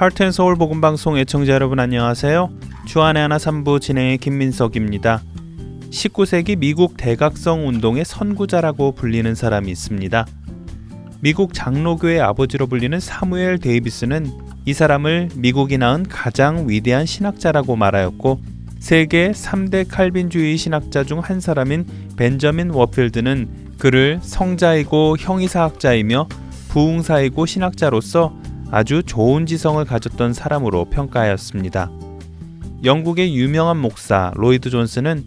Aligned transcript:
하트앤서울 0.00 0.56
복음 0.56 0.80
방송 0.80 1.18
애청자 1.18 1.52
여러분 1.52 1.78
안녕하세요. 1.78 2.48
주안의 2.86 3.20
하나 3.20 3.36
3부 3.36 3.82
진행의 3.82 4.16
김민석입니다. 4.16 5.20
19세기 5.90 6.56
미국 6.56 6.96
대각성 6.96 7.68
운동의 7.68 8.06
선구자라고 8.06 8.92
불리는 8.92 9.34
사람이 9.34 9.70
있습니다. 9.70 10.26
미국 11.20 11.52
장로교의 11.52 12.22
아버지로 12.22 12.66
불리는 12.66 12.98
사무엘 12.98 13.58
데이비스는 13.58 14.32
이 14.64 14.72
사람을 14.72 15.28
미국이 15.36 15.76
낳은 15.76 16.04
가장 16.04 16.66
위대한 16.66 17.04
신학자라고 17.04 17.76
말하였고 17.76 18.40
세계 18.78 19.32
3대 19.32 19.84
칼빈주의 19.86 20.56
신학자 20.56 21.04
중 21.04 21.20
한 21.20 21.40
사람인 21.40 21.84
벤저민 22.16 22.70
워필드는 22.70 23.74
그를 23.78 24.18
성자이고 24.22 25.18
형이사학자이며 25.18 26.26
부흥사이고 26.70 27.44
신학자로서 27.44 28.40
아주 28.70 29.02
좋은 29.02 29.46
지성을 29.46 29.84
가졌던 29.84 30.32
사람으로 30.32 30.86
평가하였습니다. 30.90 31.90
영국의 32.84 33.36
유명한 33.36 33.76
목사 33.76 34.32
로이드 34.36 34.70
존스는 34.70 35.26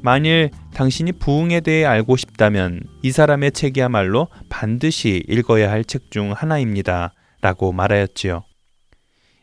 만일 0.00 0.50
당신이 0.74 1.12
부흥에 1.12 1.60
대해 1.60 1.84
알고 1.84 2.16
싶다면 2.16 2.80
이 3.02 3.10
사람의 3.10 3.52
책이야말로 3.52 4.28
반드시 4.48 5.24
읽어야 5.28 5.70
할 5.70 5.82
책 5.84 6.10
중 6.10 6.32
하나입니다. 6.32 7.12
라고 7.40 7.72
말하였지요. 7.72 8.44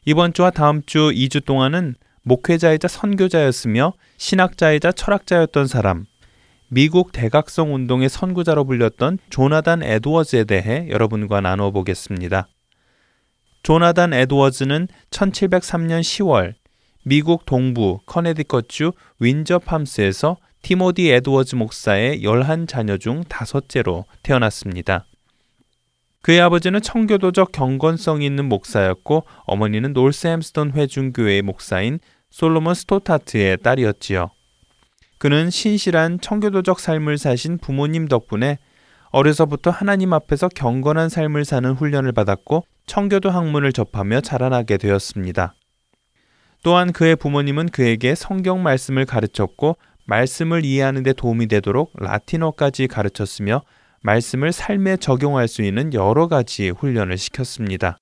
이번 0.06 0.34
주와 0.34 0.50
다음 0.52 0.82
주 0.86 1.12
2주 1.14 1.44
동안은 1.46 1.96
목회자이자 2.24 2.88
선교자였으며 2.88 3.94
신학자이자 4.18 4.94
철학자였던 4.94 5.68
사람, 5.68 6.06
미국 6.70 7.12
대각성 7.12 7.76
운동의 7.76 8.10
선구자로 8.10 8.66
불렸던 8.66 9.20
조나단 9.30 9.84
에드워즈에 9.84 10.46
대해 10.46 10.88
여러분과 10.90 11.42
나누어 11.42 11.72
보겠습니다. 11.72 12.48
조나단 13.66 14.14
에드워즈는 14.14 14.88
1703년 15.10 16.02
10월 16.02 16.54
미국 17.04 17.48
동부 17.48 17.98
커네디컷주 18.06 18.92
윈저 19.20 19.58
팜스에서 19.58 20.38
티모디 20.62 21.10
에드워즈 21.10 21.56
목사의 21.56 22.22
11자녀 22.22 23.00
중 23.00 23.24
다섯째로 23.24 24.06
태어났습니다. 24.22 25.08
그의 26.22 26.42
아버지는 26.42 26.80
청교도적 26.80 27.54
경건성 27.54 28.22
있는 28.22 28.46
목사였고 28.46 29.26
어머니는 29.46 29.94
놀스 29.94 30.28
햄스턴 30.28 30.74
회중교회의 30.74 31.42
목사인 31.42 31.98
솔로몬 32.30 32.76
스토타트의 32.76 33.58
딸이었지요. 33.64 34.30
그는 35.18 35.50
신실한 35.50 36.22
청교도적 36.22 36.80
삶을 36.80 37.18
사신 37.18 37.58
부모님 37.58 38.08
덕분에 38.10 38.60
어려서부터 39.10 39.72
하나님 39.72 40.14
앞에서 40.14 40.50
경건한 40.50 41.10
삶을 41.10 41.46
사는 41.46 41.72
훈련을 41.72 42.12
받았고 42.12 42.66
청교도 42.86 43.30
학문을 43.30 43.74
접하며 43.74 44.22
자라나게 44.22 44.78
되었습니다. 44.78 45.54
또한 46.64 46.92
그의 46.92 47.16
부모님은 47.16 47.70
그에게 47.70 48.16
성경 48.16 48.64
말씀을 48.64 49.06
가르쳤고 49.06 49.78
말씀을 50.06 50.66
이해하는 50.66 51.04
데 51.04 51.14
도움이 51.14 51.48
되도록 51.48 51.92
라틴어까지 51.96 52.88
가르쳤으며 52.88 53.62
말씀을 54.02 54.52
삶에 54.52 54.98
적용할 54.98 55.48
수 55.48 55.64
있는 55.64 55.94
여러 55.94 56.28
가지 56.28 56.70
훈련을 56.70 57.18
시켰습니다. 57.18 57.98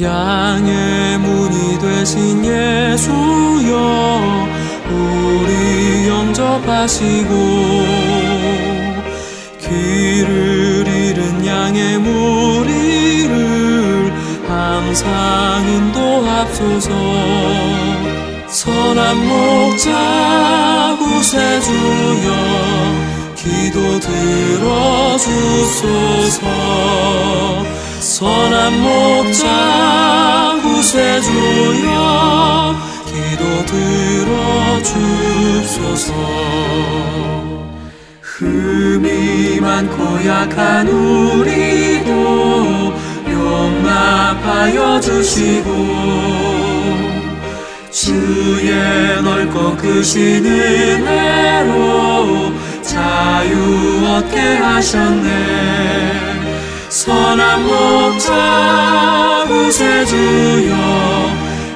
양의 0.00 1.18
문이 1.18 1.78
되신 1.80 2.44
예수여 2.44 3.72
우리 4.90 6.08
영접하시고 6.08 7.32
길을 9.60 10.86
잃은 10.86 11.46
양의 11.46 11.98
무리를 11.98 13.32
항상 14.46 15.66
인도합소서. 15.66 16.90
선한 18.46 19.26
목자 19.26 20.96
구세주여 20.98 22.28
기도 23.34 23.98
들어주소서 24.00 25.28
선한 28.18 28.82
목자 28.82 30.58
구세주여 30.60 31.94
기도 33.06 33.44
들어주소서. 34.84 36.12
흠이 38.20 39.60
많고 39.60 40.26
약한 40.26 40.88
우리도 40.88 42.10
용납하여 43.30 45.00
주시고 45.00 45.70
주의 47.92 49.22
넓고 49.22 49.76
크신 49.76 50.44
은혜로 50.44 51.72
자유 52.82 54.04
얻게 54.08 54.56
하셨네 54.56 56.27
선한 56.98 57.62
목자 57.64 59.46
구세주여 59.46 60.74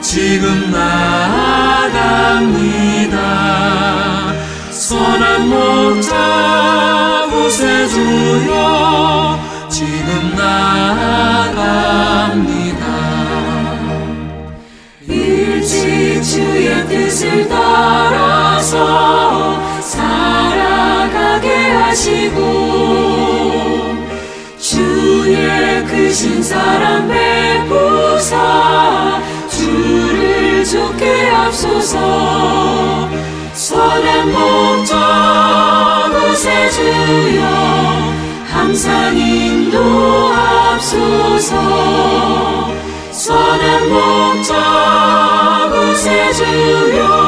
지금 0.00 0.72
나아갑니다. 0.72 1.92
선한 4.72 5.48
목자 5.48 7.28
구세주여 7.30 8.50
지금 9.70 10.34
나아갑니다. 10.36 11.62
일찍 15.06 16.20
주의 16.20 16.84
뜻을 16.88 17.48
따라서 17.48 18.76
살아가게 19.82 21.70
하시고 21.70 22.72
주의 24.58 25.01
크신 25.84 26.42
사랑 26.42 27.08
베푸사 27.08 28.36
주를 29.48 30.64
좋게 30.64 31.30
앞소서 31.30 33.08
선한 33.54 34.32
목자 34.32 36.10
구세주여 36.12 37.42
항상 38.52 39.16
인도합소서. 39.16 39.82
선한 43.10 43.88
목자 43.88 45.70
구세주여 45.72 47.21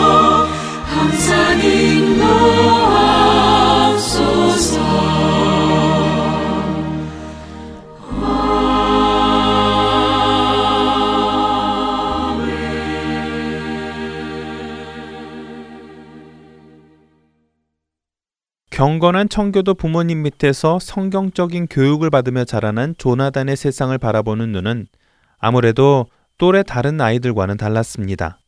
경건한 18.85 19.31
청교도 19.31 19.73
부모님 19.73 20.25
밑에서 20.25 20.79
성경적인 20.79 21.69
교육을 21.69 22.11
받으며 22.11 22.45
자라난 22.45 22.95
조나단의 22.99 23.57
세상을 23.57 23.97
바라보는 23.97 24.53
눈은 24.53 24.89
아무래도 25.39 26.05
또래 26.37 26.63
다른 26.63 27.01
아이들과는 27.01 27.57
달랐습니다. 27.57 28.41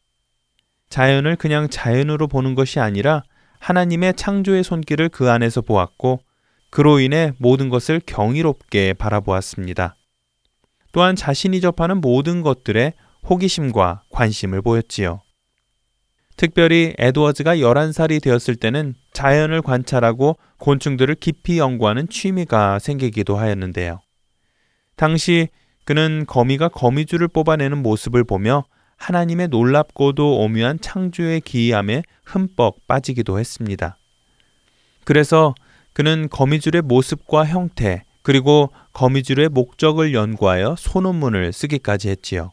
자연을 0.91 1.37
그냥 1.37 1.71
자연으로 1.71 2.29
보는 2.29 2.55
것이 2.55 2.81
아니라 2.81 3.23
하나님의 3.61 4.12
창조의 4.12 4.62
손길을 4.62 5.09
그 5.09 5.31
안에서 5.31 5.62
보았고 5.62 6.21
그로 6.69 7.00
인해 7.00 7.32
모든 7.39 7.71
것을 7.71 8.03
경이롭게 8.05 8.93
바라보았습니다. 8.93 9.97
또한 10.93 11.17
자신이 11.17 11.62
접하는 11.62 12.03
모든 12.03 12.43
것들에 12.43 12.93
호기심과 13.27 14.03
관심을 14.11 14.61
보였지요. 14.61 15.23
특별히 16.37 16.93
에드워즈가 16.99 17.56
11살이 17.56 18.23
되었을 18.23 18.56
때는 18.56 18.94
자연을 19.12 19.62
관찰하고 19.62 20.37
곤충들을 20.59 21.15
깊이 21.17 21.59
연구하는 21.59 22.09
취미가 22.09 22.79
생기기도 22.79 23.37
하였는데요. 23.37 24.00
당시 24.97 25.49
그는 25.85 26.25
거미가 26.27 26.69
거미줄을 26.69 27.29
뽑아내는 27.29 27.83
모습을 27.83 28.25
보며 28.25 28.65
하나님의 28.97 29.49
놀랍고도 29.49 30.38
오묘한 30.41 30.81
창조의 30.81 31.43
기이함에 31.43 32.03
흠뻑 32.25 32.87
빠지기도 32.87 33.39
했습니다. 33.39 33.99
그래서 35.05 35.55
그는 35.93 36.29
거미줄의 36.31 36.82
모습과 36.82 37.47
형태, 37.47 38.05
그리고 38.23 38.71
거미줄의 38.93 39.50
목적을 39.50 40.12
연구하여 40.12 40.75
소논문을 40.77 41.53
쓰기까지 41.53 42.09
했지요. 42.09 42.50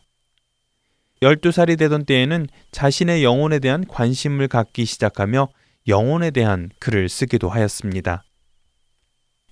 12살이 1.23 1.77
되던 1.77 2.05
때에는 2.05 2.47
자신의 2.71 3.23
영혼에 3.23 3.59
대한 3.59 3.85
관심을 3.87 4.47
갖기 4.47 4.85
시작하며 4.85 5.47
영혼에 5.87 6.31
대한 6.31 6.69
글을 6.79 7.09
쓰기도 7.09 7.49
하였습니다. 7.49 8.23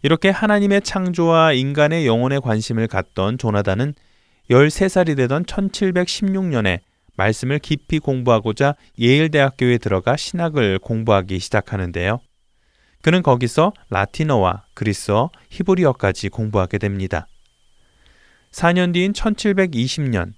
이렇게 0.03 0.29
하나님의 0.29 0.81
창조와 0.81 1.53
인간의 1.53 2.07
영혼에 2.07 2.39
관심을 2.39 2.87
갖던 2.87 3.37
조나단은 3.37 3.93
13살이 4.49 5.15
되던 5.15 5.45
1716년에 5.45 6.79
말씀을 7.15 7.59
깊이 7.59 7.99
공부하고자 7.99 8.75
예일대학교에 8.99 9.77
들어가 9.77 10.17
신학을 10.17 10.79
공부하기 10.79 11.39
시작하는데요. 11.39 12.19
그는 13.01 13.23
거기서 13.23 13.73
라틴어와 13.89 14.65
그리스어, 14.73 15.29
히브리어까지 15.49 16.29
공부하게 16.29 16.77
됩니다. 16.77 17.27
4년 18.51 18.93
뒤인 18.93 19.13
1720년 19.13 20.33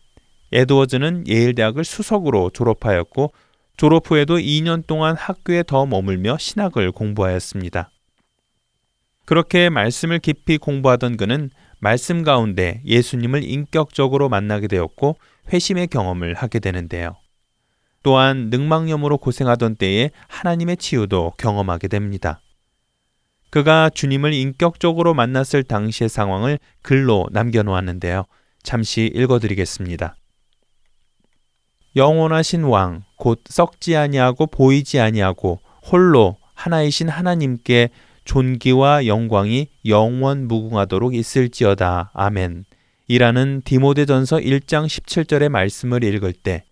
에드워즈는 0.54 1.28
예일대학을 1.28 1.84
수석으로 1.84 2.52
졸업하였고 2.52 3.34
졸업 3.76 4.10
후에도 4.10 4.38
2년 4.38 4.86
동안 4.86 5.16
학교에 5.18 5.64
더 5.66 5.86
머물며 5.86 6.38
신학을 6.40 6.92
공부하였습니다. 6.92 7.90
그렇게 9.26 9.70
말씀을 9.70 10.20
깊이 10.20 10.58
공부하던 10.58 11.18
그는 11.18 11.50
말씀 11.80 12.24
가운데 12.24 12.82
예수님을 12.86 13.44
인격적으로 13.44 14.30
만나게 14.30 14.68
되었고 14.68 15.18
회심의 15.52 15.88
경험을 15.88 16.34
하게 16.36 16.60
되는데요. 16.60 17.16
또한 18.04 18.50
늑망염으로 18.50 19.18
고생하던 19.18 19.78
때에 19.78 20.12
하나님의 20.28 20.78
치유도 20.78 21.34
경험하게 21.38 21.88
됩니다. 21.88 22.42
그가 23.50 23.90
주님을 23.90 24.34
인격적으로 24.34 25.14
만났을 25.14 25.64
당시의 25.64 26.10
상황을 26.10 26.60
글로 26.82 27.28
남겨놓았는데요. 27.32 28.26
잠시 28.64 29.12
읽어드리겠습니다. 29.14 30.16
영원하신 31.96 32.64
왕, 32.64 33.04
곧 33.16 33.42
썩지 33.48 33.96
아니하고 33.96 34.48
보이지 34.48 35.00
아니하고 35.00 35.60
홀로 35.92 36.38
하나이신 36.56 37.10
하나님께 37.10 37.90
존귀와 38.26 39.06
영광이 39.06 39.68
영원 39.86 40.48
무궁하도록 40.48 41.14
있을지어다. 41.14 42.12
아멘. 42.14 42.66
이라는 43.08 43.62
디모데전서 43.66 44.38
1장 44.38 44.86
17절의 44.86 45.50
말씀을 45.50 46.04
읽을 46.04 46.34
때 46.34 46.64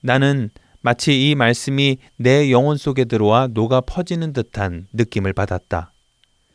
나는 0.00 0.50
마치 0.80 1.30
이 1.30 1.34
말씀이 1.34 1.98
내 2.16 2.50
영혼 2.50 2.76
속에 2.76 3.04
들어와 3.04 3.48
녹아 3.48 3.82
퍼지는 3.82 4.32
듯한 4.32 4.88
느낌을 4.92 5.32
받았다. 5.32 5.92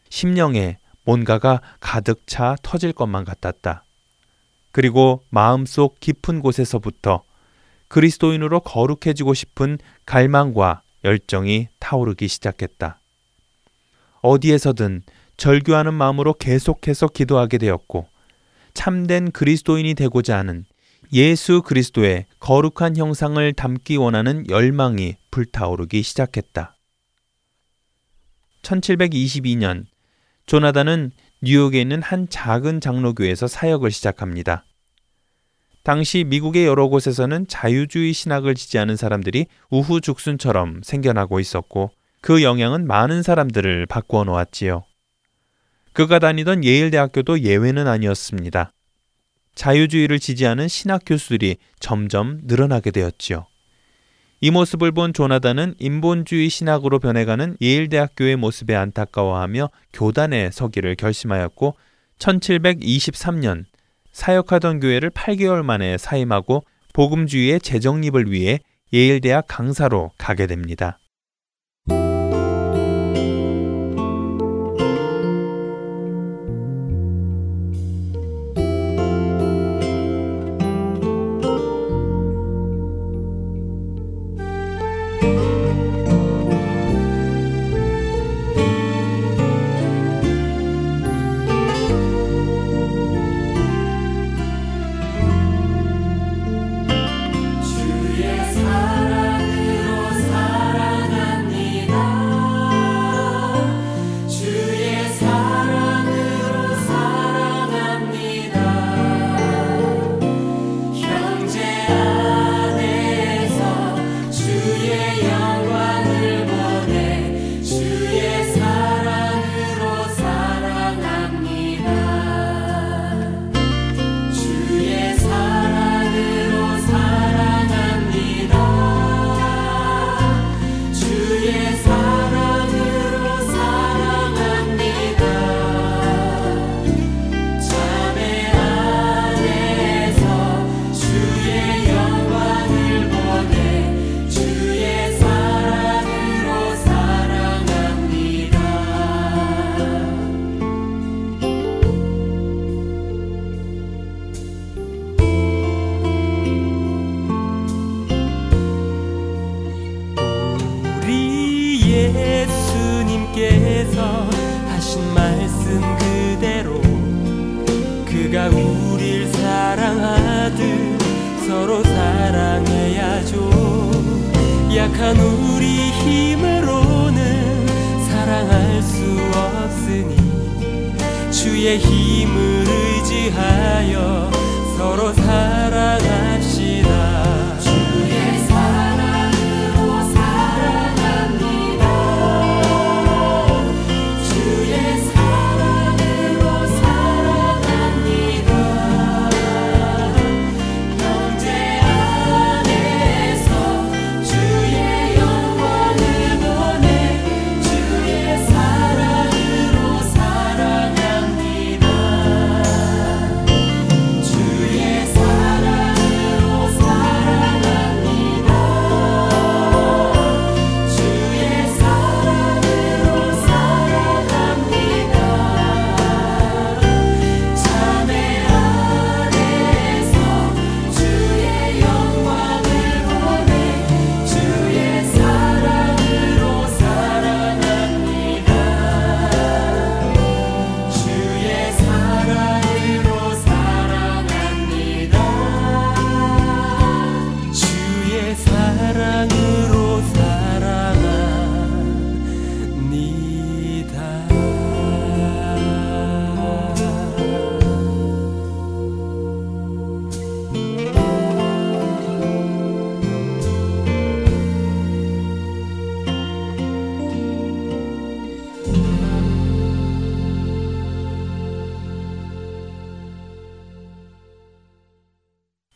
심령에 0.10 0.78
뭔가가 1.06 1.62
가득 1.80 2.26
차 2.28 2.56
터질 2.64 2.94
것만 2.94 3.26
같았다. 3.26 3.84
그리고 4.72 5.24
마음속 5.30 6.00
깊은 6.00 6.42
곳에서부터 6.42 7.24
그리스도인으로 7.92 8.62
거룩해지고 8.62 9.34
싶은 9.34 9.78
갈망과 10.06 10.82
열정이 11.04 11.68
타오르기 11.80 12.30
시작했다. 12.30 13.02
어디에서든 14.22 15.04
절규하는 15.36 15.94
마음으로 15.94 16.34
계속해서 16.36 17.08
기도하게 17.08 17.58
되었고 17.58 18.08
참된 18.74 19.32
그리스도인이 19.32 19.94
되고자 19.96 20.38
하는 20.38 20.64
예수 21.12 21.62
그리스도의 21.64 22.28
거룩한 22.40 22.96
형상을 22.96 23.52
담기 23.54 23.98
원하는 23.98 24.50
열망이 24.50 25.18
불타오르기 25.30 26.02
시작했다. 26.02 26.78
1722년 28.62 29.86
조나단은 30.46 31.12
뉴욕에 31.42 31.82
있는 31.82 32.02
한 32.02 32.30
작은 32.30 32.80
장로교에서 32.80 33.48
사역을 33.48 33.92
시작합니다. 33.92 34.64
당시 35.84 36.24
미국의 36.24 36.66
여러 36.66 36.88
곳에서는 36.88 37.48
자유주의 37.48 38.14
신학을 38.14 38.56
지지하는 38.56 38.96
사람들이 38.96 39.48
우후죽순처럼 39.70 40.82
생겨나고 40.84 41.40
있었고 41.40 41.92
그 42.22 42.44
영향은 42.44 42.86
많은 42.86 43.24
사람들을 43.24 43.88
바꾸어 43.88 44.24
놓았지요. 44.24 44.84
그가 45.94 46.20
다니던 46.20 46.64
예일대학교도 46.64 47.42
예외는 47.42 47.88
아니었습니다. 47.88 48.72
자유주의를 49.56 50.20
지지하는 50.20 50.68
신학 50.68 51.02
교수들이 51.06 51.58
점점 51.80 52.42
늘어나게 52.44 52.92
되었지요. 52.92 53.46
이 54.40 54.50
모습을 54.50 54.92
본 54.92 55.14
조나단은 55.14 55.76
인본주의 55.80 56.50
신학으로 56.50 57.00
변해가는 57.00 57.58
예일대학교의 57.60 58.38
모습에 58.38 58.76
안타까워하며 58.76 59.70
교단에 59.94 60.50
서기를 60.52 60.96
결심하였고 60.96 61.76
1723년 62.18 63.66
사역하던 64.12 64.80
교회를 64.80 65.10
8개월 65.12 65.64
만에 65.64 65.98
사임하고 65.98 66.64
복음주의의 66.94 67.62
재정립을 67.62 68.32
위해 68.32 68.60
예일대학 68.94 69.46
강사로 69.48 70.12
가게 70.18 70.48
됩니다. 70.48 70.98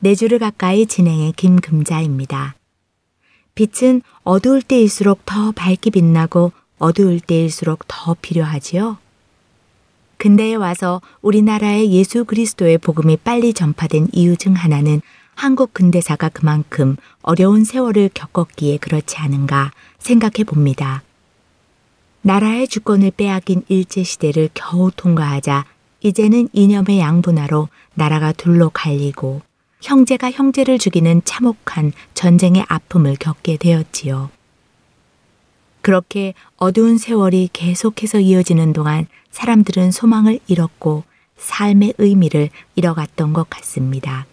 네 0.00 0.14
주를 0.14 0.38
가까이 0.38 0.86
진행해 0.86 1.32
김금자입니다. 1.36 2.54
빛은 3.56 4.02
어두울 4.22 4.62
때일수록 4.62 5.26
더 5.26 5.50
밝게 5.50 5.90
빛나고 5.90 6.52
어두울 6.78 7.18
때일수록 7.18 7.80
더 7.88 8.14
필요하지요. 8.22 8.98
근대에 10.16 10.54
와서 10.54 11.00
우리나라의 11.20 11.90
예수 11.90 12.24
그리스도의 12.24 12.78
복음이 12.78 13.16
빨리 13.18 13.52
전파된 13.52 14.08
이유 14.12 14.36
중 14.36 14.52
하나는 14.52 15.00
한국 15.34 15.74
근대사가 15.74 16.28
그만큼 16.28 16.96
어려운 17.22 17.64
세월을 17.64 18.10
겪었기에 18.14 18.76
그렇지 18.76 19.16
않은가 19.16 19.72
생각해 19.98 20.44
봅니다. 20.46 21.02
나라의 22.22 22.68
주권을 22.68 23.10
빼앗긴 23.12 23.62
일제시대를 23.66 24.50
겨우 24.54 24.92
통과하자 24.94 25.64
이제는 26.02 26.48
이념의 26.52 27.00
양분화로 27.00 27.68
나라가 27.94 28.30
둘로 28.30 28.70
갈리고 28.70 29.42
형제가 29.80 30.30
형제를 30.30 30.78
죽이는 30.78 31.22
참혹한 31.24 31.92
전쟁의 32.14 32.64
아픔을 32.68 33.16
겪게 33.16 33.56
되었지요. 33.56 34.30
그렇게 35.80 36.34
어두운 36.56 36.98
세월이 36.98 37.50
계속해서 37.52 38.20
이어지는 38.20 38.72
동안 38.72 39.06
사람들은 39.30 39.90
소망을 39.92 40.40
잃었고 40.46 41.04
삶의 41.36 41.94
의미를 41.98 42.50
잃어갔던 42.74 43.32
것 43.32 43.48
같습니다. 43.48 44.26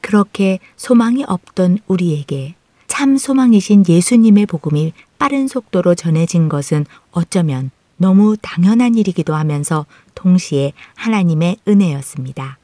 그렇게 0.00 0.58
소망이 0.76 1.24
없던 1.26 1.78
우리에게 1.86 2.54
참 2.86 3.16
소망이신 3.16 3.84
예수님의 3.88 4.46
복음이 4.46 4.92
빠른 5.18 5.48
속도로 5.48 5.94
전해진 5.94 6.48
것은 6.48 6.86
어쩌면 7.10 7.70
너무 7.96 8.36
당연한 8.40 8.96
일이기도 8.96 9.34
하면서 9.34 9.86
동시에 10.14 10.72
하나님의 10.94 11.58
은혜였습니다. 11.66 12.58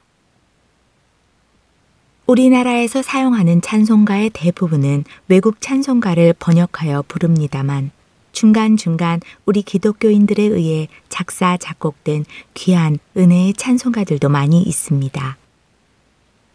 우리나라에서 2.28 3.00
사용하는 3.00 3.62
찬송가의 3.62 4.30
대부분은 4.34 5.04
외국 5.28 5.62
찬송가를 5.62 6.34
번역하여 6.38 7.04
부릅니다만 7.08 7.90
중간중간 8.32 9.20
우리 9.46 9.62
기독교인들에 9.62 10.42
의해 10.42 10.88
작사, 11.08 11.56
작곡된 11.56 12.26
귀한 12.52 12.98
은혜의 13.16 13.54
찬송가들도 13.54 14.28
많이 14.28 14.60
있습니다. 14.60 15.38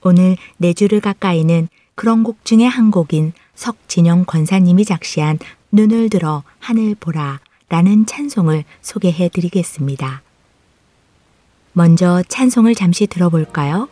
오늘 0.03 0.37
네 0.57 0.73
주를 0.73 0.99
가까이는 0.99 1.69
그런 1.95 2.23
곡 2.23 2.45
중에 2.45 2.65
한 2.65 2.91
곡인 2.91 3.33
석진영 3.55 4.25
권사님이 4.25 4.85
작시한 4.85 5.39
눈을 5.71 6.11
들어 6.11 6.43
하늘 6.59 6.93
보라 6.93 7.39
라는 7.69 8.05
찬송을 8.05 8.63
소개해 8.81 9.29
드리겠습니다. 9.29 10.21
먼저 11.71 12.21
찬송을 12.27 12.75
잠시 12.75 13.07
들어볼까요? 13.07 13.89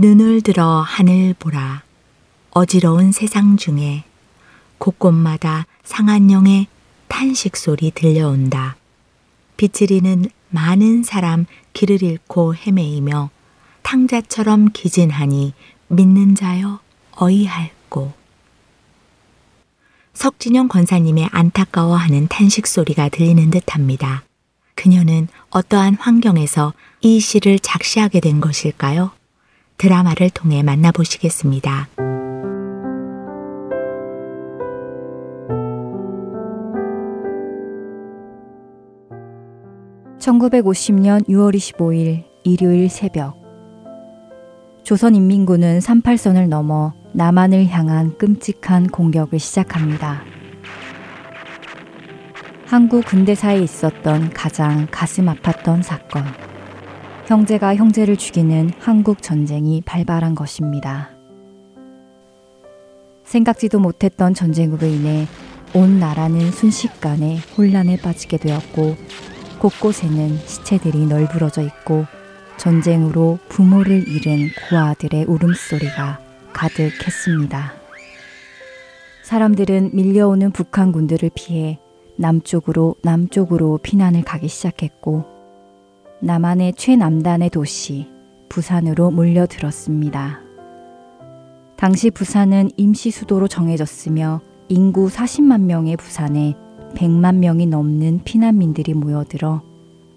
눈을 0.00 0.40
들어 0.40 0.80
하늘 0.80 1.34
보라. 1.38 1.82
어지러운 2.52 3.12
세상 3.12 3.58
중에 3.58 4.04
곳곳마다 4.78 5.66
상한 5.84 6.30
영의 6.30 6.68
탄식 7.08 7.54
소리 7.54 7.90
들려온다. 7.90 8.76
비치리는 9.58 10.24
많은 10.48 11.02
사람 11.02 11.44
길을 11.74 12.02
잃고 12.02 12.54
헤매이며 12.54 13.28
탕자처럼 13.82 14.70
기진하니 14.72 15.52
믿는 15.88 16.34
자여 16.34 16.80
어이할고. 17.20 18.14
석진영 20.14 20.68
권사님의 20.68 21.28
안타까워하는 21.30 22.28
탄식 22.28 22.66
소리가 22.66 23.10
들리는 23.10 23.50
듯합니다. 23.50 24.22
그녀는 24.76 25.28
어떠한 25.50 25.96
환경에서 25.96 26.72
이 27.02 27.20
시를 27.20 27.58
작시하게 27.58 28.20
된 28.20 28.40
것일까요? 28.40 29.19
드라마를 29.80 30.28
통해 30.28 30.62
만나보시겠습니다. 30.62 31.88
1950년 40.18 41.26
6월 41.28 41.54
25일 41.54 42.24
일요일 42.44 42.90
새벽 42.90 43.40
조선인민군은 44.82 45.78
38선을 45.78 46.48
넘어 46.48 46.92
남한을 47.14 47.68
향한 47.68 48.18
끔찍한 48.18 48.88
공격을 48.88 49.38
시작합니다. 49.38 50.22
한국 52.66 53.06
근대사에 53.06 53.60
있었던 53.60 54.28
가장 54.34 54.86
가슴 54.90 55.24
아팠던 55.24 55.82
사건. 55.82 56.49
형제가 57.30 57.76
형제를 57.76 58.16
죽이는 58.16 58.72
한국 58.80 59.22
전쟁이 59.22 59.80
발발한 59.82 60.34
것입니다. 60.34 61.10
생각지도 63.22 63.78
못했던 63.78 64.34
전쟁으로 64.34 64.84
인해 64.84 65.28
온 65.72 66.00
나라는 66.00 66.50
순식간에 66.50 67.38
혼란에 67.56 67.98
빠지게 67.98 68.38
되었고 68.38 68.96
곳곳에는 69.60 70.38
시체들이 70.38 71.06
널브러져 71.06 71.62
있고 71.62 72.04
전쟁으로 72.56 73.38
부모를 73.48 74.08
잃은 74.08 74.48
고아들의 74.68 75.26
울음소리가 75.26 76.18
가득했습니다. 76.52 77.72
사람들은 79.22 79.90
밀려오는 79.92 80.50
북한 80.50 80.90
군들을 80.90 81.30
피해 81.36 81.78
남쪽으로 82.16 82.96
남쪽으로 83.04 83.78
피난을 83.84 84.24
가기 84.24 84.48
시작했고 84.48 85.39
남한의 86.22 86.74
최남단의 86.74 87.48
도시 87.48 88.06
부산으로 88.50 89.10
몰려들었습니다. 89.10 90.40
당시 91.76 92.10
부산은 92.10 92.70
임시 92.76 93.10
수도로 93.10 93.48
정해졌으며 93.48 94.42
인구 94.68 95.08
40만 95.08 95.62
명의 95.62 95.96
부산에 95.96 96.54
100만 96.94 97.36
명이 97.36 97.66
넘는 97.66 98.20
피난민들이 98.24 98.92
모여들어 98.92 99.62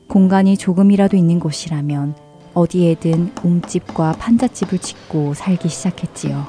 공간이 0.09 0.57
조금이라도 0.57 1.15
있는 1.15 1.39
곳이라면 1.39 2.15
어디에든 2.53 3.31
옴집과 3.41 4.13
판잣집을 4.19 4.79
짓고 4.79 5.33
살기 5.35 5.69
시작했지요. 5.69 6.45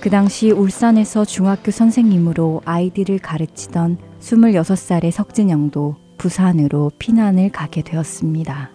그 0.00 0.08
당시 0.08 0.50
울산에서 0.50 1.26
중학교 1.26 1.70
선생님으로 1.70 2.62
아이들을 2.64 3.18
가르치던 3.18 3.98
26살의 4.20 5.10
석진영도 5.10 6.05
부산으로 6.16 6.90
피난을 6.98 7.50
가게 7.50 7.82
되었습니다. 7.82 8.70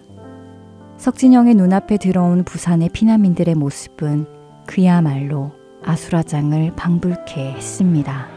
석진영의 0.96 1.54
눈앞에 1.54 1.96
들어온 1.96 2.44
부산의 2.44 2.90
피난민들의 2.90 3.54
모습은 3.54 4.26
그야말로 4.66 5.52
아수라장을 5.84 6.74
방불케 6.76 7.52
했습니다. 7.52 8.28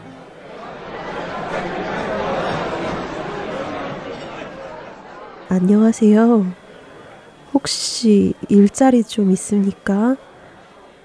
안녕하세요. 5.48 6.44
혹시 7.54 8.34
일자리 8.48 9.04
좀 9.04 9.30
있습니까? 9.30 10.16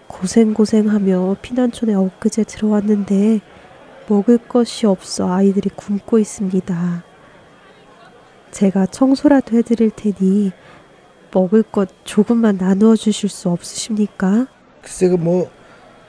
고생고생하며 0.08 1.38
피난촌에 1.42 1.94
엊그제 1.94 2.44
들어왔는데 2.46 3.40
먹을 4.10 4.38
것이 4.40 4.88
없어 4.88 5.32
아이들이 5.32 5.70
굶고 5.70 6.18
있습니다. 6.18 7.11
제가 8.52 8.86
청소라도 8.88 9.58
해드릴 9.58 9.92
테니 9.92 10.52
먹을 11.34 11.64
것 11.64 11.90
조금만 12.04 12.58
나누어 12.58 12.96
주실 12.96 13.30
수 13.30 13.50
없으십니까? 13.50 14.48
글쎄 14.82 15.08
그 15.08 15.16
뭐 15.18 15.50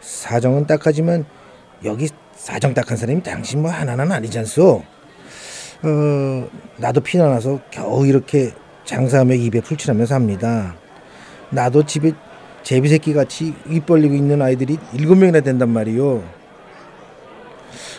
사정은 0.01 0.67
딱하지만 0.67 1.25
여기 1.85 2.09
사정 2.35 2.75
딱한 2.75 2.97
사람이 2.97 3.23
당신 3.23 3.63
뭐 3.63 3.71
하나는 3.71 4.11
아니잖소. 4.11 4.83
어 5.85 6.49
나도 6.77 7.01
피난 7.01 7.29
와서 7.29 7.61
겨우 7.71 8.07
이렇게 8.07 8.53
장사하며 8.85 9.35
입에 9.35 9.61
풀칠하며 9.61 10.07
삽니다. 10.07 10.75
나도 11.51 11.85
집에 11.87 12.13
제비 12.65 12.89
새끼 12.89 13.13
같이 13.15 13.55
입 13.69 13.87
벌리고 13.87 14.15
있는 14.15 14.43
아이들이 14.43 14.79
일곱 14.93 15.17
명이나 15.17 15.41
된단 15.41 15.69
말이요. 15.71 16.25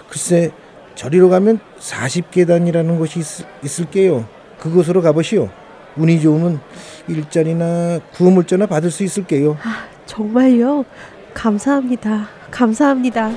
글쎄 0.09 0.51
저리로 0.95 1.29
가면 1.29 1.59
40계단이라는 1.79 2.97
곳이 2.97 3.19
있, 3.63 3.79
을게요 3.79 4.27
그곳으로 4.63 5.01
가보시오. 5.01 5.49
운이 5.97 6.21
좋으면 6.21 6.61
일자리나 7.09 7.99
구물자나 8.13 8.65
받을 8.65 8.89
수 8.91 9.03
있을게요. 9.03 9.57
아, 9.61 9.85
정말요? 10.05 10.85
감사합니다. 11.33 12.29
감사합니다. 12.49 13.31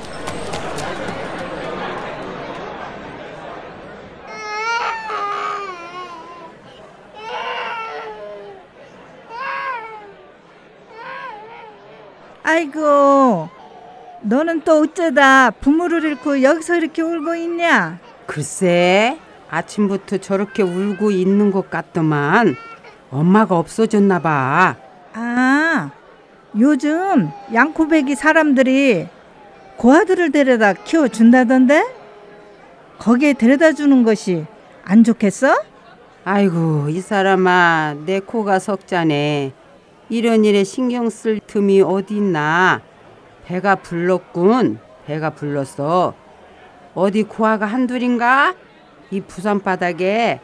아이고, 12.43 13.49
너는 14.21 14.61
또 14.61 14.79
어쩌다 14.79 15.51
부모를 15.51 16.05
잃고 16.05 16.41
여기서 16.41 16.77
이렇게 16.77 17.01
울고 17.01 17.35
있냐? 17.35 17.99
글쎄, 18.25 19.17
아침부터 19.49 20.17
저렇게 20.17 20.63
울고 20.63 21.11
있는 21.11 21.51
것 21.51 21.69
같더만 21.69 22.55
엄마가 23.09 23.57
없어졌나 23.57 24.19
봐. 24.19 24.75
아, 25.13 25.91
요즘 26.57 27.29
양코배기 27.53 28.15
사람들이 28.15 29.07
고아들을 29.77 30.31
데려다 30.31 30.73
키워준다던데? 30.73 31.85
거기에 32.99 33.33
데려다 33.33 33.73
주는 33.73 34.03
것이 34.03 34.45
안 34.83 35.03
좋겠어? 35.03 35.55
아이고, 36.25 36.89
이 36.89 36.99
사람아, 36.99 37.95
내 38.05 38.19
코가 38.19 38.59
석자네. 38.59 39.53
이런 40.09 40.45
일에 40.45 40.63
신경 40.63 41.09
쓸 41.09 41.39
틈이 41.39 41.81
어디 41.81 42.17
있나. 42.17 42.81
배가 43.45 43.75
불렀군. 43.75 44.79
배가 45.05 45.29
불렀어. 45.29 46.13
어디 46.95 47.23
고아가 47.23 47.65
한둘인가? 47.65 48.55
이 49.11 49.21
부산 49.21 49.59
바닥에 49.61 50.41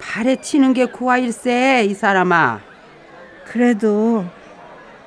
발에 0.00 0.36
치는 0.36 0.74
게 0.74 0.84
고아일세, 0.84 1.86
이 1.88 1.94
사람아. 1.94 2.60
그래도 3.46 4.24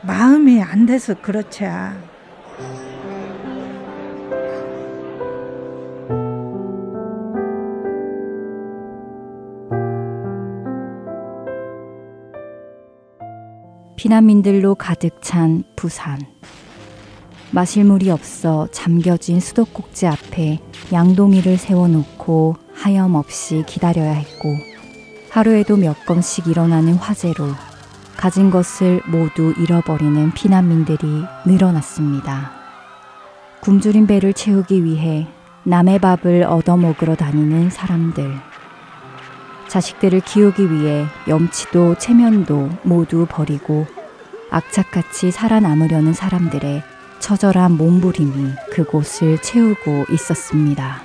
마음이 0.02 0.62
안 0.62 0.86
돼서 0.86 1.14
그렇지. 1.14 1.66
피난민들로 13.98 14.76
가득 14.76 15.22
찬 15.22 15.64
부산. 15.76 16.20
마실 17.52 17.84
물이 17.84 18.12
없어 18.12 18.68
잠겨진 18.72 19.40
수도꼭지 19.40 20.06
앞에 20.06 20.60
양동이를 20.94 21.58
세워놓고 21.58 22.56
하염없이 22.74 23.64
기다려야 23.66 24.12
했고, 24.12 24.50
하루에도 25.32 25.76
몇 25.76 26.06
건씩 26.06 26.48
일어나는 26.48 26.94
화재로 26.94 27.48
가진 28.18 28.52
것을 28.52 29.02
모두 29.08 29.54
잃어버리는 29.58 30.32
피난민들이 30.34 31.24
늘어났습니다. 31.46 32.52
굶주린 33.62 34.06
배를 34.06 34.34
채우기 34.34 34.84
위해 34.84 35.28
남의 35.64 36.00
밥을 36.00 36.44
얻어먹으러 36.44 37.16
다니는 37.16 37.72
사람들. 37.72 38.32
자식들을 39.68 40.22
키우기 40.22 40.72
위해 40.72 41.06
염치도 41.28 41.96
체면도 41.96 42.70
모두 42.84 43.26
버리고 43.30 43.88
악착같이 44.52 45.32
살아남으려는 45.32 46.14
사람들의 46.14 46.84
처절한 47.20 47.78
몸부림이 47.78 48.54
그곳을 48.72 49.38
채우고 49.42 50.06
있었습니다. 50.12 51.04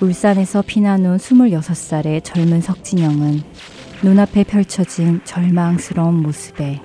울산에서 0.00 0.62
피난 0.66 1.06
온 1.06 1.16
26살의 1.16 2.22
젊은 2.22 2.60
석진영은 2.60 3.42
눈앞에 4.02 4.44
펼쳐진 4.44 5.20
절망스러운 5.24 6.14
모습에 6.14 6.82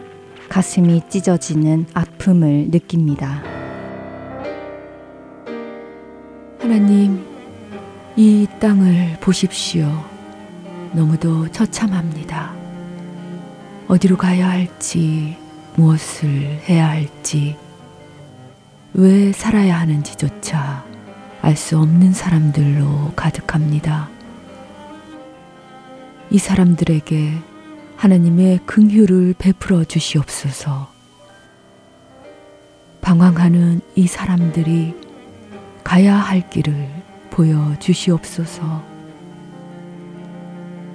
가슴이 0.48 1.02
찢어지는 1.10 1.88
아픔을 1.94 2.70
느낍니다. 2.72 3.44
하나님, 6.60 7.26
이 8.16 8.48
땅을 8.60 9.18
보십시오. 9.20 9.90
너무도 10.94 11.50
처참합니다. 11.52 12.54
어디로 13.88 14.16
가야 14.16 14.50
할지, 14.50 15.38
무엇을 15.76 16.62
해야 16.68 16.90
할지, 16.90 17.58
왜 18.94 19.32
살아야 19.32 19.80
하는지조차 19.80 20.86
알 21.42 21.56
수 21.56 21.80
없는 21.80 22.14
사람들로 22.14 23.14
가득합니다. 23.16 24.10
이 26.30 26.38
사람들에게 26.38 27.34
하나님의 27.96 28.60
긍휼을 28.66 29.36
베풀어 29.38 29.84
주시옵소서. 29.84 30.90
방황하는 33.02 33.82
이 33.96 34.08
사람들이 34.08 34.96
가야 35.84 36.16
할 36.16 36.50
길을 36.50 36.90
보여 37.32 37.76
주시옵소서. 37.80 38.84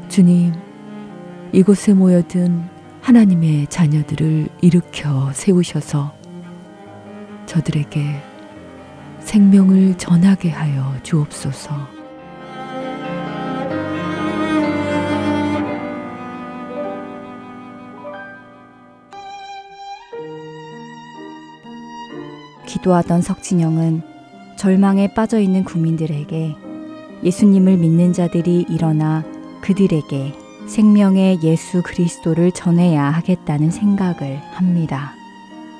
주님, 0.09 0.53
이곳에 1.53 1.93
모여든 1.93 2.69
하나님의 3.07 3.69
자녀들을 3.69 4.49
일으켜 4.63 5.31
세우셔서 5.33 6.13
저들에게 7.47 8.21
생명을 9.21 9.97
전하게 9.97 10.51
하여 10.51 10.93
주옵소서. 11.05 11.73
기도하던 22.67 23.23
석진영은 23.23 24.03
절망에 24.59 25.15
빠져 25.15 25.39
있는 25.39 25.63
국민들에게 25.63 26.57
예수님을 27.23 27.77
믿는 27.77 28.13
자들이 28.13 28.67
일어나 28.69 29.23
그들에게 29.61 30.46
생명의 30.67 31.41
예수 31.43 31.83
그리스도를 31.83 32.53
전해야 32.53 33.05
하겠다는 33.05 33.71
생각을 33.71 34.41
합니다. 34.53 35.13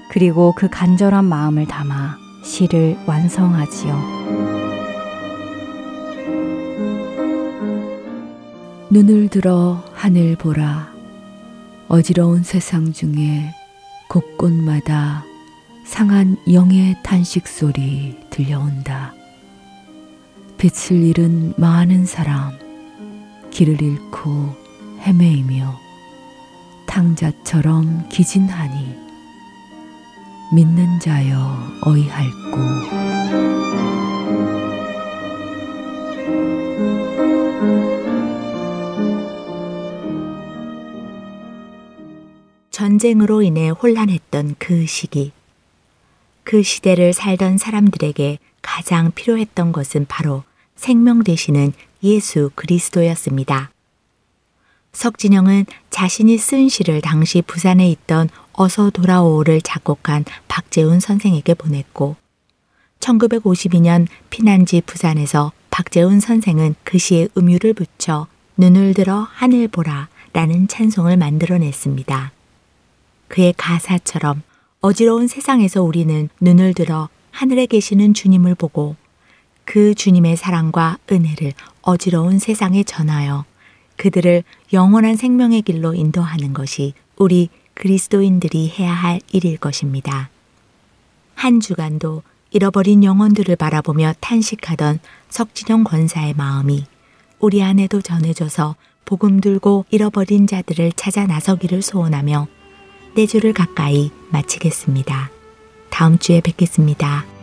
그리고 0.09 0.53
그 0.57 0.69
간절한 0.69 1.25
마음을 1.25 1.67
담아 1.67 2.17
시를 2.45 2.97
완성하지요. 3.07 4.17
눈을 8.91 9.29
들어 9.29 9.83
하늘 9.93 10.37
보라. 10.37 10.95
어지러운 11.89 12.43
세상 12.45 12.93
중에 12.93 13.53
곳곳마다 14.09 15.25
상한 15.85 16.37
영의 16.51 16.97
탄식 17.03 17.47
소리 17.49 18.17
들려온다. 18.31 19.13
빛을 20.59 21.03
잃은 21.03 21.55
많은 21.57 22.07
사람, 22.07 22.53
길을 23.51 23.83
잃고 23.83 24.66
헤매이며 25.07 25.81
탕자처럼 26.87 28.09
기진하니 28.09 28.93
믿는 30.53 30.99
자여 30.99 31.59
어이할꼬. 31.85 32.57
전쟁으로 42.73 43.43
인해 43.43 43.69
혼란했던 43.69 44.57
그 44.59 44.87
시기. 44.87 45.31
그 46.43 46.65
시대를 46.65 47.13
살던 47.13 47.59
사람들에게 47.59 48.39
가장 48.61 49.13
필요했던 49.13 49.71
것은 49.71 50.07
바로 50.09 50.43
생명 50.75 51.23
되시는 51.23 51.73
예수 52.03 52.51
그리스도였습니다. 52.57 53.71
석진영은 54.97 55.67
자신이 55.91 56.39
쓴 56.39 56.71
시를 56.71 57.03
당시 57.03 57.43
부산에 57.43 57.87
있던 57.91 58.31
어서 58.55 58.89
돌아오를 58.89 59.61
작곡한 59.61 60.25
박재훈 60.49 61.01
선생에게 61.01 61.53
보냈고 61.53 62.17
1952년 63.01 64.07
피난지 64.31 64.81
부산에서 64.81 65.53
박재훈 65.71 66.21
선생은 66.21 66.77
그 66.83 66.97
시에 66.97 67.29
음유를 67.37 67.75
붙여 67.75 68.27
눈을 68.57 68.95
들어 68.95 69.29
하늘 69.31 69.69
보라 69.69 70.09
라는 70.33 70.67
찬송을 70.67 71.19
만들어냈습니다. 71.19 72.33
그의 73.29 73.53
가사처럼 73.55 74.43
어지러운 74.81 75.29
세상에서 75.29 75.83
우리는 75.83 76.31
눈을 76.41 76.73
들어 76.73 77.11
하늘에 77.33 77.67
계시는 77.67 78.15
주님을 78.15 78.55
보고 78.55 78.97
그 79.67 79.95
주님의 79.95 80.39
사랑과 80.39 80.97
은혜를 81.13 81.53
어지러운 81.83 82.39
세상에 82.39 82.83
전하여 82.83 83.45
그들을 83.97 84.45
영원한 84.73 85.17
생명의 85.17 85.63
길로 85.63 85.95
인도하는 85.95 86.53
것이 86.53 86.95
우리 87.17 87.49
그리스도인들이 87.75 88.73
해야 88.79 88.93
할 88.93 89.21
일일 89.33 89.59
것입니다. 89.59 90.31
한 91.35 91.61
주간도 91.61 92.23
잃어버린 92.51 93.05
영혼들을 93.05 93.55
바라보며 93.57 94.15
탄식하던 94.21 95.01
석진영 95.29 95.85
권사의 95.85 96.35
마음이 96.35 96.87
우리 97.39 97.63
안에도 97.63 98.01
전해져서 98.01 98.77
복음 99.05 99.41
들고 99.41 99.85
잃어버린 99.91 100.47
자들을 100.47 100.93
찾아 100.93 101.27
나서기를 101.27 101.83
소원하며 101.83 102.49
내 103.15 103.27
주를 103.27 103.53
가까이 103.53 104.11
마치겠습니다. 104.31 105.31
다음 105.91 106.19
주에 106.19 106.41
뵙겠습니다. 106.41 107.36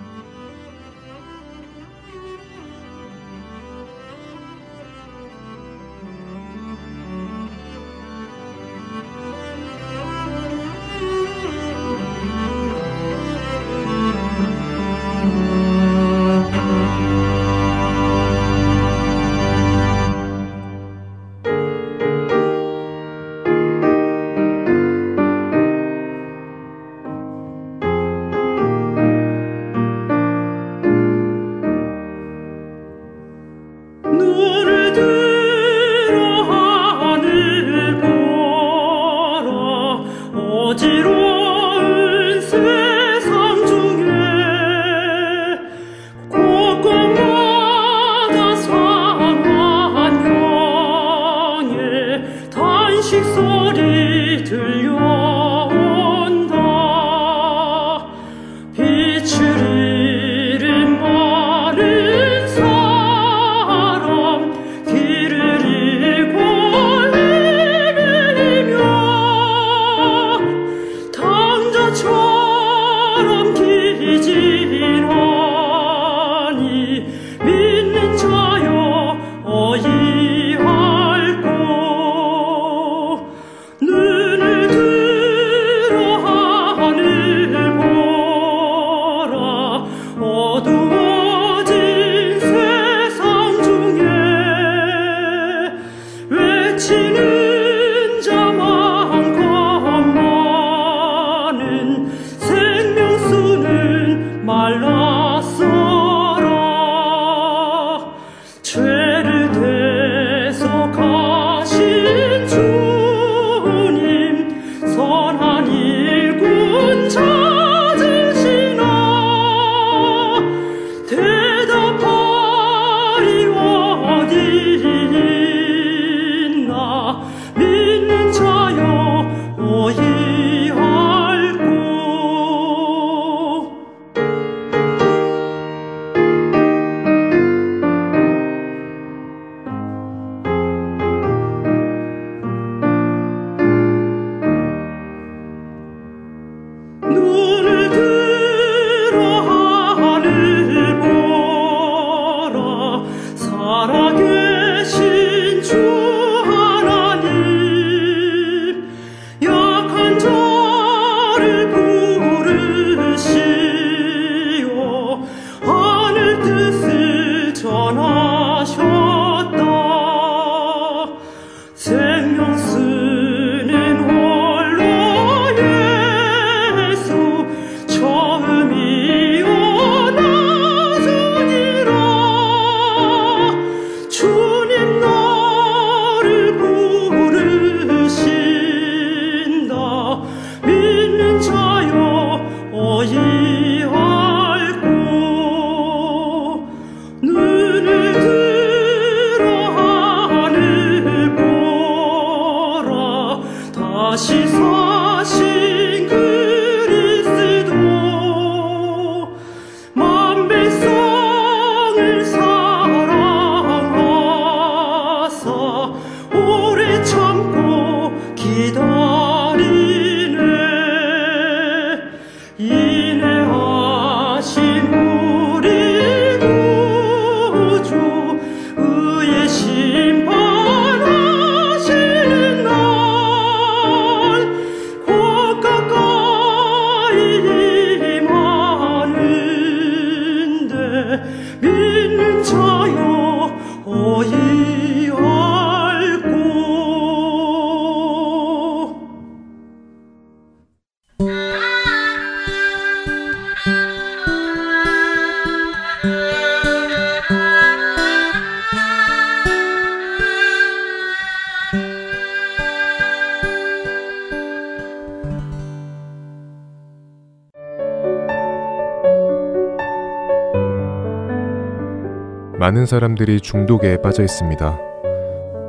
많은 272.63 272.85
사람들이 272.85 273.41
중독에 273.41 273.97
빠져 273.97 274.23
있습니다. 274.23 274.79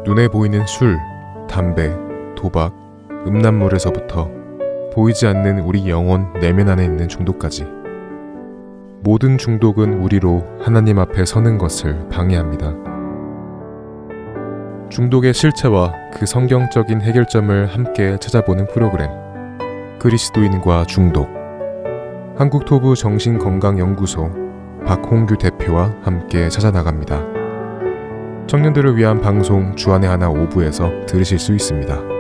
눈에 0.05 0.29
보이는 0.29 0.65
술, 0.65 0.97
담배, 1.49 1.91
도박, 2.37 2.73
음란물에서부터 3.27 4.31
보이지 4.93 5.27
않는 5.27 5.59
우리 5.59 5.91
영혼 5.91 6.33
내면 6.35 6.69
안에 6.69 6.85
있는 6.85 7.09
중독까지. 7.09 7.67
모든 9.01 9.39
중독은 9.39 10.05
우리로 10.05 10.45
하나님 10.61 11.01
앞에 11.01 11.25
서는 11.25 11.59
것을 11.59 12.09
방해합니다. 12.11 12.73
중독의 14.89 15.35
실체와 15.35 15.93
그 16.13 16.27
성경적인 16.27 17.01
해결점을 17.01 17.67
함께 17.67 18.17
찾아보는 18.21 18.69
프로그램. 18.69 19.11
그리스도인과 19.99 20.85
중독. 20.85 21.29
한국토부 22.37 22.95
정신건강연구소 22.95 24.44
박홍규 24.87 25.39
대표와 25.39 25.95
함께 26.03 26.51
찾아나갑니다. 26.51 28.47
청년들을 28.47 28.97
위한 28.97 29.19
방송 29.19 29.75
주안의 29.75 30.09
하나 30.09 30.29
오부에서 30.29 31.07
들으실 31.07 31.39
수 31.39 31.55
있습니다. 31.55 32.15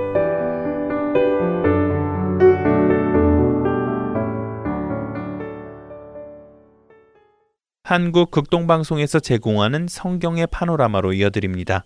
한국 7.84 8.30
극동방송에서 8.30 9.20
제공하는 9.20 9.86
성경의 9.86 10.46
파노라마로 10.46 11.12
이어드립니다. 11.12 11.84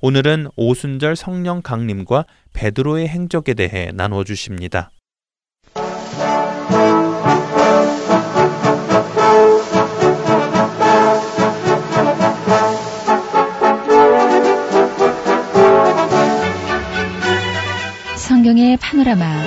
오늘은 0.00 0.48
오순절 0.56 1.16
성령 1.16 1.62
강림과 1.62 2.26
베드로의 2.52 3.08
행적에 3.08 3.54
대해 3.54 3.90
나누어 3.92 4.22
주십니다. 4.22 4.90
성경의 18.76 18.78
파노라마 18.78 19.42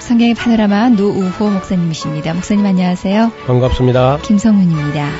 성경의 0.00 0.34
파노라마 0.34 0.88
노우호 0.90 1.50
목사님이십니다. 1.50 2.34
목사님 2.34 2.64
안녕하세요. 2.66 3.32
반갑습니다. 3.46 4.18
김성윤입니다. 4.18 5.10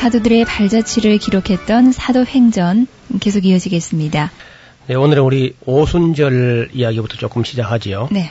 사도들의 0.00 0.44
발자취를 0.44 1.18
기록했던 1.18 1.92
사도행전 1.92 2.86
계속 3.20 3.44
이어지겠습니다. 3.44 4.30
네, 4.86 4.94
오늘은 4.94 5.22
우리 5.22 5.54
오순절 5.66 6.70
이야기부터 6.72 7.16
조금 7.16 7.44
시작하지요. 7.44 8.08
네. 8.10 8.30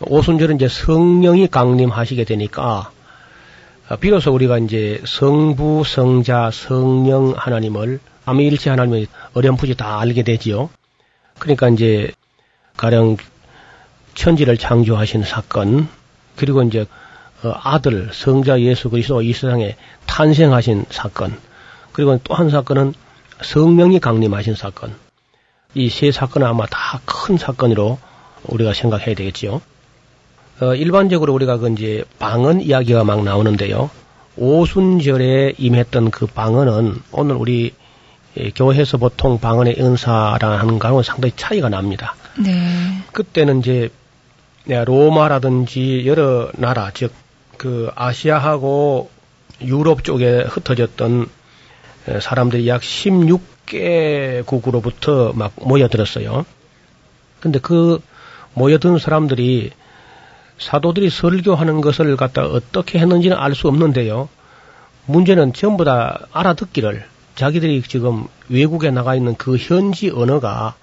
오순절은 0.00 0.56
이제 0.56 0.68
성령이 0.68 1.48
강림하시게 1.48 2.24
되니까 2.24 2.62
아, 2.62 2.90
비로소 4.00 4.32
우리가 4.32 4.58
이제 4.58 5.00
성부, 5.06 5.84
성자, 5.84 6.50
성령 6.52 7.34
하나님을 7.36 8.00
삼위일체 8.24 8.70
하나님을 8.70 9.06
어렴풋이 9.34 9.74
다 9.76 10.00
알게 10.00 10.22
되지요. 10.22 10.70
그러니까 11.38 11.68
이제 11.68 12.12
가령 12.76 13.16
천지를 14.14 14.56
창조하신 14.56 15.24
사건 15.24 15.88
그리고 16.36 16.62
이제 16.62 16.86
어, 17.42 17.52
아들 17.62 18.10
성자 18.12 18.60
예수 18.60 18.88
그리스도 18.90 19.20
이 19.22 19.32
세상에 19.32 19.76
탄생하신 20.06 20.86
사건 20.90 21.36
그리고 21.92 22.18
또 22.18 22.34
한 22.34 22.48
사건은 22.50 22.94
성령이 23.42 23.98
강림하신 23.98 24.54
사건 24.54 24.94
이 25.74 25.88
세 25.88 26.12
사건은 26.12 26.46
아마 26.46 26.66
다 26.66 27.00
큰 27.04 27.36
사건으로 27.36 27.98
우리가 28.44 28.72
생각해야 28.74 29.14
되겠지요. 29.14 29.60
어, 30.60 30.74
일반적으로 30.74 31.32
우리가 31.34 31.58
그 31.58 31.70
이제 31.70 32.04
방언 32.18 32.60
이야기가 32.60 33.04
막 33.04 33.24
나오는데요. 33.24 33.90
오순절에 34.36 35.54
임했던 35.58 36.10
그 36.10 36.26
방언은 36.26 37.02
오늘 37.12 37.36
우리 37.36 37.72
예, 38.38 38.50
교회에서 38.50 38.96
보통 38.96 39.38
방언의 39.38 39.76
은사라는 39.78 40.78
거하고 40.78 41.02
상당히 41.02 41.34
차이가 41.36 41.68
납니다. 41.68 42.14
네. 42.38 43.02
그때는 43.12 43.60
이제 43.60 43.90
로마라든지 44.64 46.04
여러 46.06 46.50
나라, 46.54 46.90
즉, 46.94 47.12
그 47.58 47.90
아시아하고 47.94 49.10
유럽 49.60 50.04
쪽에 50.04 50.44
흩어졌던 50.48 51.26
사람들이 52.20 52.66
약 52.68 52.80
16개국으로부터 52.80 55.36
막 55.36 55.52
모여들었어요. 55.56 56.46
근데 57.40 57.58
그 57.60 58.00
모여든 58.54 58.98
사람들이 58.98 59.72
사도들이 60.66 61.10
설교하는 61.10 61.80
것을 61.80 62.16
갖다 62.16 62.44
어떻게 62.46 62.98
했는지는 62.98 63.36
알 63.36 63.54
수 63.54 63.68
없는데요. 63.68 64.28
문제는 65.06 65.52
전부 65.52 65.84
다 65.84 66.20
알아듣기를 66.32 67.04
자기들이 67.34 67.82
지금 67.82 68.26
외국에 68.48 68.90
나가 68.90 69.14
있는 69.14 69.34
그 69.36 69.56
현지 69.56 70.10
언어가 70.10 70.74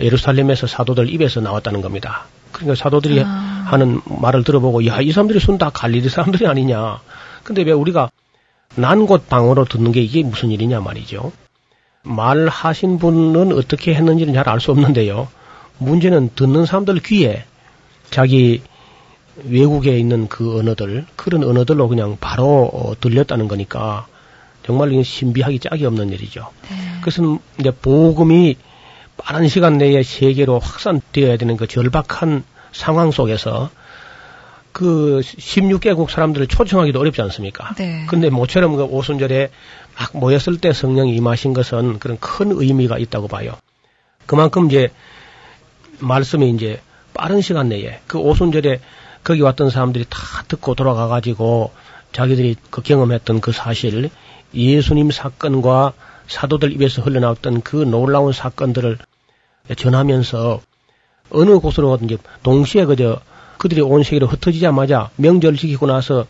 예루살렘에서 0.00 0.66
사도들 0.66 1.08
입에서 1.12 1.40
나왔다는 1.40 1.80
겁니다. 1.80 2.26
그러니까 2.52 2.74
사도들이 2.76 3.22
아. 3.24 3.66
하는 3.66 4.00
말을 4.06 4.44
들어보고 4.44 4.86
야 4.86 5.00
이 5.00 5.12
사람들이 5.12 5.40
순 5.40 5.58
다 5.58 5.70
갈릴리 5.70 6.08
사람들이 6.08 6.46
아니냐. 6.46 7.00
근데 7.42 7.62
왜 7.62 7.72
우리가 7.72 8.10
난곳 8.74 9.28
방어로 9.28 9.64
듣는 9.66 9.92
게 9.92 10.00
이게 10.02 10.22
무슨 10.22 10.50
일이냐 10.50 10.80
말이죠. 10.80 11.32
말하신 12.04 12.98
분은 12.98 13.52
어떻게 13.52 13.94
했는지는 13.94 14.34
잘 14.34 14.48
알 14.48 14.60
수 14.60 14.70
없는데요. 14.70 15.28
문제는 15.78 16.30
듣는 16.34 16.66
사람들 16.66 17.00
귀에 17.00 17.44
자기 18.10 18.62
외국에 19.44 19.98
있는 19.98 20.28
그 20.28 20.58
언어들, 20.58 21.06
그런 21.16 21.44
언어들로 21.44 21.88
그냥 21.88 22.16
바로 22.20 22.70
어, 22.72 22.92
들렸다는 23.00 23.48
거니까 23.48 24.06
정말 24.64 24.92
이건 24.92 25.02
신비하기 25.02 25.58
짝이 25.58 25.84
없는 25.86 26.10
일이죠. 26.10 26.48
네. 26.70 26.76
그것은 27.00 27.38
이제 27.58 27.70
복음이 27.70 28.56
빠른 29.16 29.48
시간 29.48 29.78
내에 29.78 30.02
세계로 30.02 30.58
확산되어야 30.58 31.36
되는 31.36 31.56
그 31.56 31.66
절박한 31.66 32.44
상황 32.72 33.10
속에서 33.10 33.70
그 34.72 35.20
16개국 35.22 36.10
사람들을 36.10 36.46
초청하기도 36.46 36.98
어렵지 36.98 37.20
않습니까? 37.22 37.74
네. 37.76 38.06
근데 38.08 38.30
모처럼 38.30 38.76
그 38.76 38.84
오순절에 38.84 39.50
막 39.98 40.16
모였을 40.16 40.58
때 40.58 40.72
성령이 40.72 41.14
임하신 41.16 41.52
것은 41.52 41.98
그런 41.98 42.18
큰 42.18 42.52
의미가 42.52 42.98
있다고 42.98 43.28
봐요. 43.28 43.54
그만큼 44.24 44.66
이제 44.66 44.90
말씀이 45.98 46.50
이제 46.50 46.80
빠른 47.12 47.42
시간 47.42 47.68
내에 47.68 48.00
그 48.06 48.18
오순절에 48.18 48.80
거기 49.24 49.40
왔던 49.40 49.70
사람들이 49.70 50.06
다 50.08 50.18
듣고 50.48 50.74
돌아가 50.74 51.06
가지고 51.08 51.70
자기들이 52.12 52.56
그 52.70 52.82
경험했던 52.82 53.40
그 53.40 53.52
사실 53.52 54.10
예수님 54.54 55.10
사건과 55.10 55.92
사도들 56.26 56.72
입에서 56.72 57.02
흘러나왔던 57.02 57.62
그 57.62 57.76
놀라운 57.76 58.32
사건들을 58.32 58.98
전하면서 59.76 60.60
어느 61.30 61.58
곳으로 61.58 61.90
가든지 61.90 62.18
동시에 62.42 62.84
그저 62.84 63.20
그들이 63.58 63.80
온 63.80 64.02
세계로 64.02 64.26
흩어지자마자 64.26 65.10
명절 65.16 65.56
지키고 65.56 65.86
나서 65.86 66.26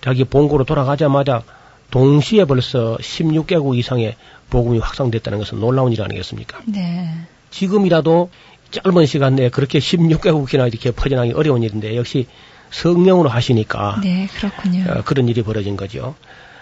자기 0.00 0.24
본고로 0.24 0.64
돌아가자마자 0.64 1.42
동시에 1.90 2.44
벌써 2.44 2.96
16개국 2.98 3.76
이상의 3.76 4.16
복음이 4.50 4.78
확산됐다는 4.78 5.40
것은 5.40 5.60
놀라운 5.60 5.92
일 5.92 6.02
아니겠습니까? 6.02 6.60
네. 6.66 7.10
지금이라도 7.50 8.30
짧은 8.70 9.06
시간 9.06 9.34
내에 9.36 9.48
그렇게 9.48 9.78
16개국이나 9.78 10.68
이렇게 10.68 10.90
퍼져나기 10.90 11.32
어려운 11.32 11.62
일인데 11.62 11.96
역시 11.96 12.26
성령으로 12.70 13.28
하시니까 13.28 14.00
네, 14.02 14.28
그렇군요. 14.28 14.84
어, 14.90 15.02
그런 15.04 15.28
일이 15.28 15.42
벌어진 15.42 15.76
거죠. 15.76 16.14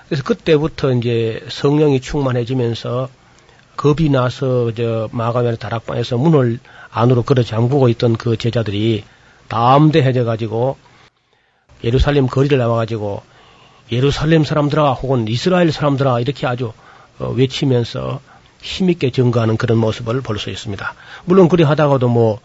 그래서 0.09 0.23
그때부터 0.23 0.93
이제 0.93 1.45
성령이 1.49 2.01
충만해지면서 2.01 3.09
겁이 3.77 4.09
나서 4.09 4.73
저 4.75 5.09
마가멜 5.13 5.57
다락방에서 5.57 6.17
문을 6.17 6.59
안으로 6.91 7.23
걸어 7.23 7.43
잠그고 7.43 7.89
있던 7.91 8.17
그 8.17 8.37
제자들이 8.37 9.05
담대해져 9.49 10.25
가지고 10.25 10.77
예루살렘 11.85 12.27
거리를 12.27 12.57
나와 12.59 12.77
가지고 12.77 13.23
예루살렘 13.93 14.45
사람들아 14.45 14.93
혹은 14.95 15.29
이스라엘 15.29 15.71
사람들아 15.71 16.21
이렇게 16.21 16.47
아주 16.47 16.73
어, 17.19 17.29
외치면서 17.29 18.21
힘있게 18.61 19.11
증거하는 19.11 19.57
그런 19.57 19.79
모습을 19.79 20.21
볼 20.21 20.39
수 20.39 20.51
있습니다. 20.51 20.95
물론 21.25 21.49
그리 21.49 21.63
하다가도 21.63 22.09
뭐 22.09 22.41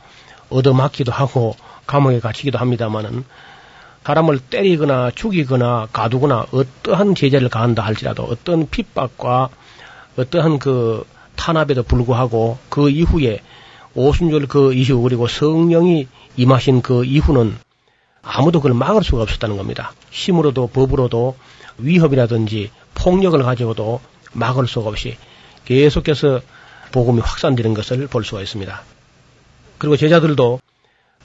얻어맞기도 0.49 1.11
하고 1.11 1.55
감옥에 1.87 2.19
갇히기도 2.19 2.57
합니다만은 2.57 3.25
사람을 4.03 4.39
때리거나 4.39 5.11
죽이거나 5.11 5.87
가두거나 5.93 6.47
어떠한 6.51 7.15
제재를 7.15 7.49
가한다 7.49 7.83
할지라도 7.83 8.23
어떤 8.23 8.69
핍박과 8.69 9.49
어떠한 10.17 10.59
그 10.59 11.05
탄압에도 11.35 11.83
불구하고 11.83 12.57
그 12.69 12.89
이후에 12.89 13.41
오순절 13.95 14.47
그 14.47 14.73
이후 14.73 15.01
그리고 15.01 15.27
성령이 15.27 16.07
임하신 16.35 16.81
그 16.81 17.05
이후는 17.05 17.55
아무도 18.21 18.59
그걸 18.59 18.73
막을 18.73 19.03
수가 19.03 19.21
없었다는 19.23 19.57
겁니다. 19.57 19.93
힘으로도 20.11 20.67
법으로도 20.67 21.35
위협이라든지 21.77 22.71
폭력을 22.95 23.41
가지고도 23.41 24.01
막을 24.33 24.67
수가 24.67 24.89
없이 24.89 25.17
계속해서 25.65 26.41
복음이 26.91 27.21
확산되는 27.21 27.73
것을 27.73 28.07
볼 28.07 28.23
수가 28.23 28.41
있습니다. 28.41 28.81
그리고 29.77 29.97
제자들도 29.97 30.59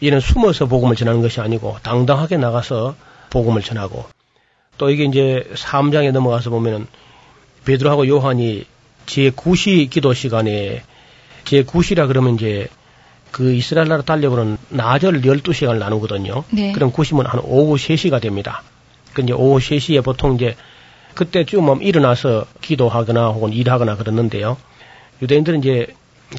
이는 0.00 0.20
숨어서 0.20 0.66
복음을 0.66 0.96
전하는 0.96 1.22
것이 1.22 1.40
아니고 1.40 1.78
당당하게 1.82 2.36
나가서 2.36 2.94
복음을 3.30 3.62
전하고 3.62 4.06
또 4.78 4.90
이게 4.90 5.04
이제 5.04 5.44
3장에 5.54 6.12
넘어가서 6.12 6.50
보면은 6.50 6.86
베드로하고 7.64 8.06
요한이 8.08 8.64
제9시 9.06 9.90
기도 9.90 10.14
시간에 10.14 10.82
제9시라 11.44 12.06
그러면 12.06 12.34
이제 12.34 12.68
그 13.30 13.52
이스라엘 13.52 13.88
나라 13.88 14.02
달려보는 14.02 14.58
나절 14.68 15.20
12시간을 15.22 15.78
나누거든요. 15.78 16.44
네. 16.50 16.72
그럼 16.72 16.92
90은 16.92 17.24
한 17.24 17.40
오후 17.44 17.76
3시가 17.76 18.20
됩니다. 18.20 18.62
그 19.12 19.22
이제 19.22 19.32
오후 19.32 19.58
3시에 19.58 20.02
보통 20.02 20.36
이제 20.36 20.56
그때쯤 21.18 21.64
뭐 21.64 21.76
일어나서 21.78 22.46
기도하거나 22.60 23.30
혹은 23.30 23.52
일하거나 23.52 23.96
그러는데요. 23.96 24.56
유대인들은 25.20 25.58
이제 25.58 25.88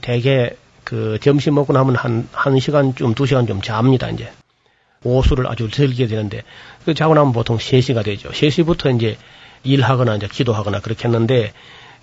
대개 0.01 0.51
그 0.85 1.19
점심 1.21 1.55
먹고 1.55 1.73
나면 1.73 1.97
한, 1.97 2.29
한 2.31 2.57
시간쯤, 2.57 3.13
두 3.13 3.25
시간 3.25 3.45
좀 3.45 3.61
잡니다, 3.61 4.09
이제. 4.09 4.31
오수를 5.03 5.47
아주 5.47 5.69
즐기게 5.69 6.07
되는데, 6.07 6.43
그 6.85 6.93
자고 6.93 7.13
나면 7.13 7.33
보통 7.33 7.57
3시가 7.57 8.05
되죠. 8.05 8.29
3시부터 8.29 8.95
이제 8.95 9.17
일하거나 9.63 10.15
이제 10.15 10.29
기도하거나 10.31 10.79
그렇게 10.79 11.09
했는데, 11.09 11.51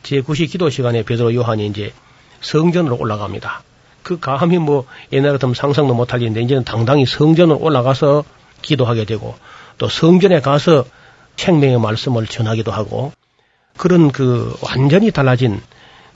제 0.02 0.20
9시 0.20 0.50
기도 0.50 0.68
시간에 0.68 1.02
베드로 1.02 1.34
요한이 1.34 1.66
이제 1.68 1.94
성전으로 2.42 2.98
올라갑니다. 2.98 3.62
그 4.02 4.20
감히 4.20 4.58
뭐 4.58 4.86
옛날 5.12 5.32
같으면 5.32 5.54
상상도 5.54 6.06
일인데, 6.16 6.42
이제는 6.42 6.64
당당히 6.64 7.06
성전으로 7.06 7.58
올라가서 7.58 8.24
기도하게 8.60 9.06
되고, 9.06 9.34
또 9.78 9.88
성전에 9.88 10.42
가서 10.42 10.84
생명의 11.36 11.78
말씀을 11.78 12.26
전하기도 12.26 12.72
하고, 12.72 13.12
그런 13.76 14.10
그 14.10 14.56
완전히 14.62 15.10
달라진 15.10 15.60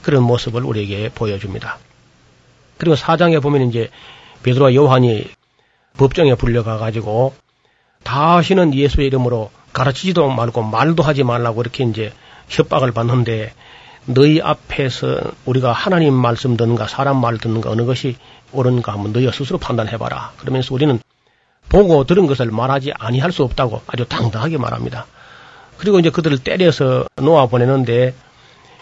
그런 0.03 0.23
모습을 0.23 0.65
우리에게 0.65 1.11
보여줍니다. 1.11 1.79
그리고 2.79 2.97
사장에 2.97 3.39
보면 3.41 3.69
이제 3.69 3.91
베드로와 4.43 4.75
요한이 4.75 5.29
법정에 5.99 6.35
불려가 6.35 6.79
가지고 6.79 7.35
다시는 8.03 8.75
예수의 8.75 9.09
이름으로 9.09 9.51
가르치지도 9.73 10.29
말고 10.31 10.63
말도 10.63 11.03
하지 11.03 11.23
말라고 11.23 11.61
이렇게 11.61 11.85
이제 11.85 12.13
협박을 12.49 12.93
받는데 12.93 13.53
너희 14.07 14.41
앞에서 14.41 15.21
우리가 15.45 15.73
하나님 15.73 16.15
말씀 16.15 16.57
듣는가 16.57 16.89
사람 16.89 17.21
말 17.21 17.37
듣는가 17.37 17.71
어느 17.71 17.85
것이 17.85 18.17
옳은가 18.53 18.93
한번 18.93 19.13
너희가 19.13 19.31
스스로 19.31 19.59
판단해봐라. 19.59 20.33
그러면서 20.39 20.75
우리는 20.75 20.99
보고 21.71 22.05
들은 22.05 22.27
것을 22.27 22.51
말하지 22.51 22.93
아니할 22.99 23.33
수 23.33 23.43
없다고 23.45 23.81
아주 23.87 24.05
당당하게 24.05 24.59
말합니다. 24.59 25.07
그리고 25.79 25.99
이제 25.99 26.11
그들을 26.11 26.37
때려서 26.39 27.07
놓아 27.17 27.47
보내는데 27.47 28.13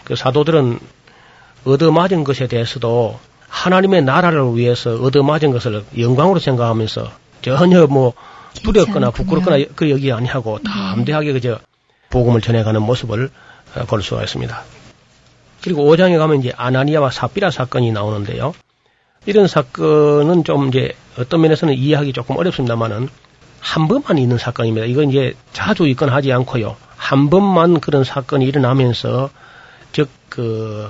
그 0.03 0.17
사도들은 0.17 0.79
얻어맞은 1.63 2.25
것에 2.25 2.47
대해서도 2.47 3.17
하나님의 3.47 4.03
나라를 4.03 4.55
위해서 4.55 4.95
얻어맞은 4.95 5.51
것을 5.51 5.85
영광으로 5.97 6.39
생각하면서 6.39 7.11
전혀 7.41 7.87
뭐 7.87 8.13
두렵거나 8.63 9.11
부끄럽거나 9.11 9.63
그 9.75 9.89
여기 9.89 10.11
아니하고 10.11 10.59
담대하게 10.59 11.33
그저 11.33 11.59
복음을 12.09 12.41
전해가는 12.41 12.81
모습을 12.81 13.29
어, 13.75 13.83
볼 13.85 14.01
수가 14.01 14.23
있습니다. 14.23 14.63
그리고 15.61 15.83
5장에 15.83 16.17
가면 16.17 16.39
이제 16.39 16.51
아나니아와 16.57 17.11
사피라 17.11 17.51
사건이 17.51 17.91
나오는데요. 17.91 18.53
이런 19.25 19.47
사건은 19.47 20.43
좀 20.43 20.69
이제 20.69 20.93
어떤 21.17 21.41
면에서는 21.41 21.73
이해하기 21.73 22.13
조금 22.13 22.37
어렵습니다만은 22.37 23.09
한 23.59 23.87
번만 23.87 24.17
있는 24.17 24.37
사건입니다. 24.37 24.85
이건 24.87 25.09
이제 25.09 25.35
자주 25.51 25.87
있건 25.87 26.09
하지 26.09 26.31
않고요. 26.31 26.77
한 26.95 27.29
번만 27.29 27.79
그런 27.79 28.03
사건이 28.03 28.45
일어나면서 28.45 29.29
즉 29.91 30.07
그 30.29 30.89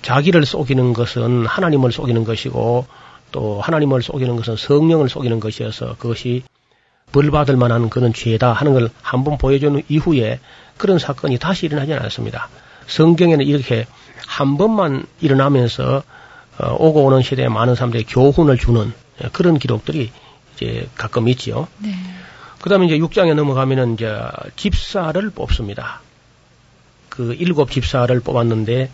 자기를 0.00 0.46
속이는 0.46 0.94
것은 0.94 1.44
하나님을 1.46 1.92
속이는 1.92 2.24
것이고 2.24 2.86
또 3.32 3.60
하나님을 3.60 4.00
속이는 4.02 4.34
것은 4.36 4.56
성령을 4.56 5.10
속이는 5.10 5.40
것이어서 5.40 5.96
그것이 5.98 6.42
벌 7.12 7.30
받을 7.30 7.56
만한 7.56 7.90
그런 7.90 8.14
죄다 8.14 8.52
하는 8.54 8.72
걸 8.72 8.88
한 9.02 9.24
번 9.24 9.36
보여준 9.36 9.82
이후에 9.88 10.40
그런 10.78 10.98
사건이 10.98 11.38
다시 11.38 11.66
일어나지 11.66 11.92
않았습니다. 11.92 12.48
성경에는 12.86 13.44
이렇게 13.44 13.86
한 14.26 14.56
번만 14.56 15.04
일어나면서 15.20 15.98
어, 15.98 16.02
오고 16.60 17.04
오는 17.04 17.22
시대에 17.22 17.48
많은 17.48 17.74
사람들이 17.74 18.04
교훈을 18.04 18.58
주는 18.58 18.92
그런 19.32 19.58
기록들이 19.58 20.10
이제 20.54 20.88
가끔 20.94 21.28
있지요. 21.28 21.68
네. 21.78 21.94
그 22.60 22.70
다음에 22.70 22.86
이제 22.86 22.98
6장에 22.98 23.34
넘어가면은 23.34 23.94
이제 23.94 24.12
집사를 24.56 25.30
뽑습니다. 25.30 26.00
그 27.08 27.34
일곱 27.34 27.70
집사를 27.70 28.18
뽑았는데 28.20 28.90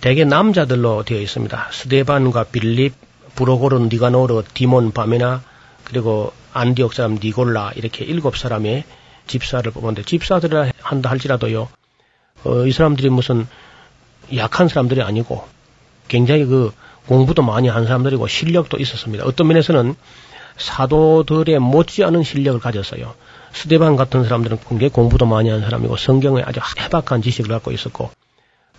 대개 0.00 0.24
남자들로 0.24 1.04
되어 1.04 1.20
있습니다. 1.20 1.68
스데반과 1.70 2.44
빌립, 2.44 2.94
브로고른, 3.36 3.88
니가노르, 3.90 4.42
디몬, 4.52 4.90
바메나, 4.92 5.42
그리고 5.84 6.32
안디옥 6.52 6.94
사람 6.94 7.18
니골라 7.22 7.72
이렇게 7.76 8.04
일곱 8.04 8.36
사람의 8.36 8.84
집사를 9.26 9.70
뽑았는데 9.70 10.02
집사들을 10.02 10.72
한다 10.80 11.10
할지라도요. 11.10 11.68
어, 12.44 12.66
이 12.66 12.72
사람들이 12.72 13.08
무슨 13.10 13.46
약한 14.34 14.68
사람들이 14.68 15.02
아니고 15.02 15.46
굉장히 16.12 16.44
그 16.44 16.72
공부도 17.06 17.42
많이 17.42 17.68
한 17.68 17.86
사람들이고 17.86 18.26
실력도 18.26 18.76
있었습니다. 18.76 19.24
어떤 19.24 19.48
면에서는 19.48 19.94
사도들의 20.58 21.58
못지않은 21.58 22.22
실력을 22.22 22.60
가졌어요. 22.60 23.14
스데반 23.54 23.96
같은 23.96 24.22
사람들은 24.22 24.58
굉장히 24.68 24.90
공부도 24.90 25.24
많이 25.24 25.48
한 25.48 25.62
사람이고 25.62 25.96
성경에 25.96 26.42
아주 26.42 26.60
해박한 26.78 27.22
지식을 27.22 27.50
갖고 27.50 27.72
있었고 27.72 28.10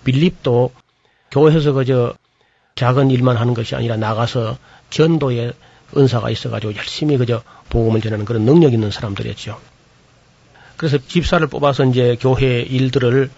빌립도 0.04 0.72
교회에서 1.32 1.74
그저 1.74 2.14
작은 2.76 3.10
일만 3.10 3.36
하는 3.36 3.56
것이 3.56 3.76
아니라 3.76 3.98
나가서 3.98 4.58
전도의 4.92 5.54
은사가 5.98 6.30
있어가지고 6.30 6.76
열심히 6.76 7.18
그저 7.18 7.42
복음을 7.70 8.02
전하는 8.02 8.26
그런 8.26 8.46
능력 8.46 8.74
있는 8.74 8.92
사람들이었죠. 8.92 9.60
그래서 10.78 11.00
집사를 11.00 11.46
뽑아서 11.48 11.86
이제 11.86 12.16
교회 12.20 12.62
일들을 12.62 13.32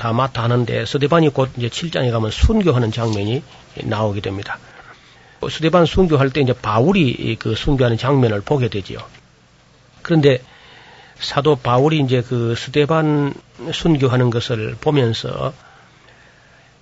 다 0.00 0.14
맡아 0.14 0.42
하는데 0.42 0.86
스데반이 0.86 1.28
곧 1.28 1.50
이제 1.58 1.68
7장에 1.68 2.10
가면 2.10 2.30
순교하는 2.30 2.90
장면이 2.90 3.42
나오게 3.84 4.22
됩니다. 4.22 4.58
스데반 5.50 5.84
순교할 5.84 6.30
때 6.30 6.40
이제 6.40 6.54
바울이 6.54 7.36
그 7.38 7.54
순교하는 7.54 7.98
장면을 7.98 8.40
보게 8.40 8.68
되지요. 8.68 8.98
그런데 10.00 10.42
사도 11.18 11.54
바울이 11.56 12.00
이제 12.00 12.22
그 12.22 12.54
스데반 12.56 13.34
순교하는 13.74 14.30
것을 14.30 14.74
보면서 14.80 15.52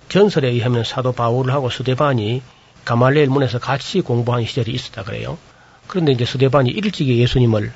전설에 0.07 0.47
의하면 0.47 0.85
사도 0.85 1.11
바울하고 1.11 1.69
스데반이 1.69 2.41
가말레엘 2.85 3.27
문에서 3.27 3.59
같이 3.59 3.99
공부한 3.99 4.45
시절이 4.45 4.71
있었다 4.71 5.03
그래요. 5.03 5.37
그런데 5.87 6.13
이제 6.13 6.23
스데반이 6.23 6.69
일찍이 6.69 7.19
예수님을 7.19 7.73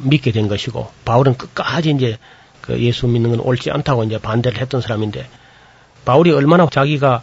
믿게 0.00 0.32
된 0.32 0.48
것이고 0.48 0.92
바울은 1.06 1.38
끝까지 1.38 1.92
이제 1.92 2.18
그 2.64 2.80
예수 2.80 3.06
믿는 3.06 3.30
건 3.30 3.40
옳지 3.40 3.70
않다고 3.70 4.04
이제 4.04 4.16
반대를 4.18 4.58
했던 4.58 4.80
사람인데 4.80 5.28
바울이 6.06 6.32
얼마나 6.32 6.66
자기가 6.66 7.22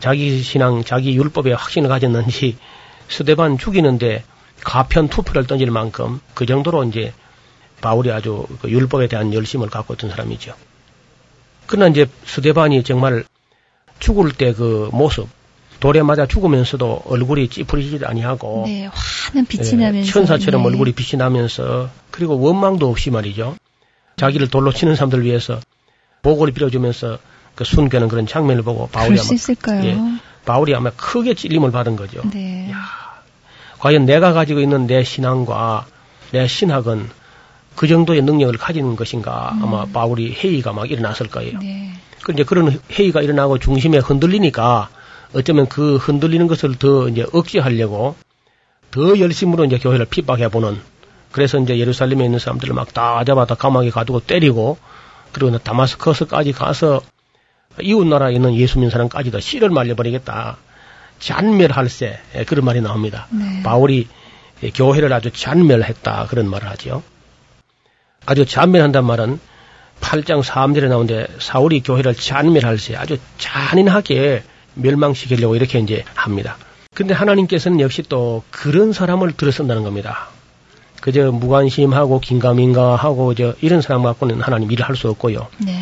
자기 0.00 0.40
신앙, 0.42 0.82
자기 0.82 1.14
율법에 1.14 1.52
확신을 1.52 1.90
가졌는지 1.90 2.56
스데반 3.08 3.58
죽이는데 3.58 4.24
가편 4.62 5.08
투표를 5.08 5.46
던질 5.46 5.70
만큼 5.70 6.20
그 6.32 6.46
정도로 6.46 6.84
이제 6.84 7.12
바울이 7.82 8.10
아주 8.10 8.46
그 8.62 8.70
율법에 8.70 9.08
대한 9.08 9.34
열심을 9.34 9.68
갖고 9.68 9.94
있던 9.94 10.10
사람이죠. 10.10 10.54
그러나 11.66 11.88
이제 11.88 12.06
스데반이 12.24 12.82
정말 12.82 13.24
죽을 13.98 14.32
때 14.32 14.52
그 14.52 14.88
모습, 14.92 15.28
돌에 15.80 16.02
맞아 16.02 16.26
죽으면서도 16.26 17.02
얼굴이 17.04 17.48
찌푸리지 17.48 18.00
아니하고 18.04 18.64
네, 18.66 18.88
환한 18.90 19.46
빛이 19.46 19.76
네, 19.76 19.86
나면서 19.86 20.10
천사처럼 20.10 20.62
네. 20.62 20.68
얼굴이 20.68 20.92
빛이 20.92 21.18
나면서 21.18 21.90
그리고 22.10 22.38
원망도 22.38 22.88
없이 22.88 23.10
말이죠. 23.10 23.56
자기를 24.18 24.48
돌로 24.48 24.72
치는 24.72 24.94
사람들 24.94 25.24
위해서 25.24 25.60
보고를 26.22 26.52
빌어주면서 26.52 27.18
그 27.54 27.64
순교하는 27.64 28.08
그런 28.08 28.26
장면을 28.26 28.62
보고 28.62 28.88
바울이 28.88 29.14
있을까요? 29.14 29.84
예, 29.84 29.98
바울이 30.44 30.74
아마 30.74 30.90
크게 30.90 31.34
찔림을 31.34 31.72
받은 31.72 31.96
거죠. 31.96 32.22
네. 32.32 32.70
과연 33.78 34.06
내가 34.06 34.32
가지고 34.32 34.60
있는 34.60 34.86
내 34.86 35.04
신앙과 35.04 35.86
내 36.32 36.46
신학은 36.46 37.08
그 37.74 37.86
정도의 37.86 38.22
능력을 38.22 38.56
가지는 38.58 38.96
것인가 38.96 39.52
음. 39.54 39.64
아마 39.64 39.84
바울이 39.86 40.32
회의가 40.32 40.72
막 40.72 40.90
일어났을 40.90 41.28
거예요. 41.28 41.58
네. 41.60 41.92
그 42.22 42.32
이제 42.32 42.42
그런 42.42 42.78
회의가 42.90 43.22
일어나고 43.22 43.58
중심에 43.58 43.98
흔들리니까 43.98 44.88
어쩌면 45.34 45.68
그 45.68 45.96
흔들리는 45.96 46.46
것을 46.48 46.74
더 46.74 47.08
이제 47.08 47.24
억제하려고 47.32 48.16
더 48.90 49.18
열심으로 49.18 49.64
이제 49.66 49.78
교회를 49.78 50.06
핍박해 50.06 50.48
보는 50.48 50.80
그래서 51.32 51.58
이제 51.58 51.78
예루살렘에 51.78 52.24
있는 52.24 52.38
사람들을 52.38 52.74
막 52.74 52.92
다 52.92 53.22
잡아다 53.24 53.54
감옥에 53.56 53.90
가두고 53.90 54.20
때리고 54.20 54.78
그리고 55.32 55.56
다마스커스까지 55.58 56.52
가서 56.52 57.02
이웃 57.80 58.06
나라에 58.06 58.32
있는 58.34 58.54
예수 58.56 58.78
믿는 58.78 58.90
사람까지도 58.90 59.40
씨를 59.40 59.70
말려버리겠다. 59.70 60.56
잔멸할세 61.20 62.18
예, 62.36 62.44
그런 62.44 62.64
말이 62.64 62.80
나옵니다. 62.80 63.26
네. 63.30 63.62
바울이 63.62 64.08
교회를 64.74 65.12
아주 65.12 65.30
잔멸했다 65.30 66.26
그런 66.28 66.48
말을 66.48 66.68
하죠. 66.70 67.02
아주 68.26 68.44
잔멸한단 68.46 69.04
말은 69.04 69.38
8장 70.00 70.42
3절에 70.42 70.88
나오는데 70.88 71.26
사울이 71.38 71.82
교회를 71.82 72.14
잔멸할세 72.14 72.96
아주 72.96 73.18
잔인하게 73.38 74.42
멸망시키려고 74.74 75.56
이렇게 75.56 75.78
이제 75.80 76.04
합니다. 76.14 76.56
근데 76.94 77.14
하나님께서는 77.14 77.80
역시 77.80 78.02
또 78.08 78.42
그런 78.50 78.92
사람을 78.92 79.32
들어선다는 79.32 79.82
겁니다. 79.82 80.28
그저 81.00 81.30
무관심하고 81.30 82.20
긴가민가하고 82.20 83.34
저 83.34 83.54
이런 83.60 83.80
사람 83.80 84.02
갖고는 84.02 84.40
하나님 84.40 84.70
일을 84.70 84.86
할 84.86 84.96
수 84.96 85.08
없고요. 85.08 85.46
네. 85.58 85.72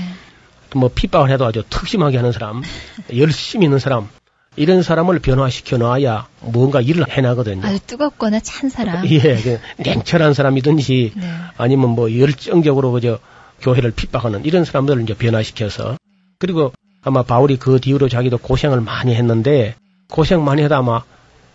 또뭐 0.70 0.90
핍박을 0.94 1.30
해도 1.30 1.46
아주 1.46 1.62
특심하게 1.70 2.18
하는 2.18 2.32
사람, 2.32 2.62
열심히 3.16 3.66
있는 3.66 3.78
사람, 3.78 4.08
이런 4.56 4.82
사람을 4.82 5.18
변화시켜 5.20 5.76
놔야 5.78 6.26
뭔가 6.40 6.80
일을 6.80 7.08
해나거든요. 7.08 7.66
아주 7.66 7.78
뜨겁거나 7.86 8.40
찬 8.40 8.68
사람. 8.68 9.04
예, 9.08 9.18
그 9.18 9.58
냉철한 9.78 10.34
사람이든지 10.34 11.12
네. 11.16 11.30
아니면 11.56 11.90
뭐 11.90 12.18
열정적으로 12.18 12.92
그저 12.92 13.18
교회를 13.60 13.92
핍박하는 13.92 14.44
이런 14.44 14.64
사람들을 14.64 15.02
이제 15.02 15.14
변화시켜서 15.14 15.96
그리고 16.38 16.72
아마 17.02 17.22
바울이 17.22 17.56
그 17.56 17.80
뒤로 17.80 18.08
자기도 18.08 18.38
고생을 18.38 18.80
많이 18.80 19.14
했는데 19.14 19.76
고생 20.10 20.44
많이 20.44 20.62
해도 20.62 20.74
아마 20.74 21.02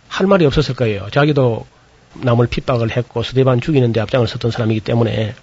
할 0.08 0.26
말이 0.26 0.44
없었을 0.46 0.74
거예요. 0.74 1.08
자기도 1.10 1.66
남을 2.14 2.46
핍박을 2.46 2.96
했고 2.96 3.22
스데반 3.22 3.60
죽이는 3.60 3.92
데 3.92 4.00
앞장을 4.00 4.26
섰던 4.26 4.50
사람이기 4.50 4.80
때문에 4.80 5.34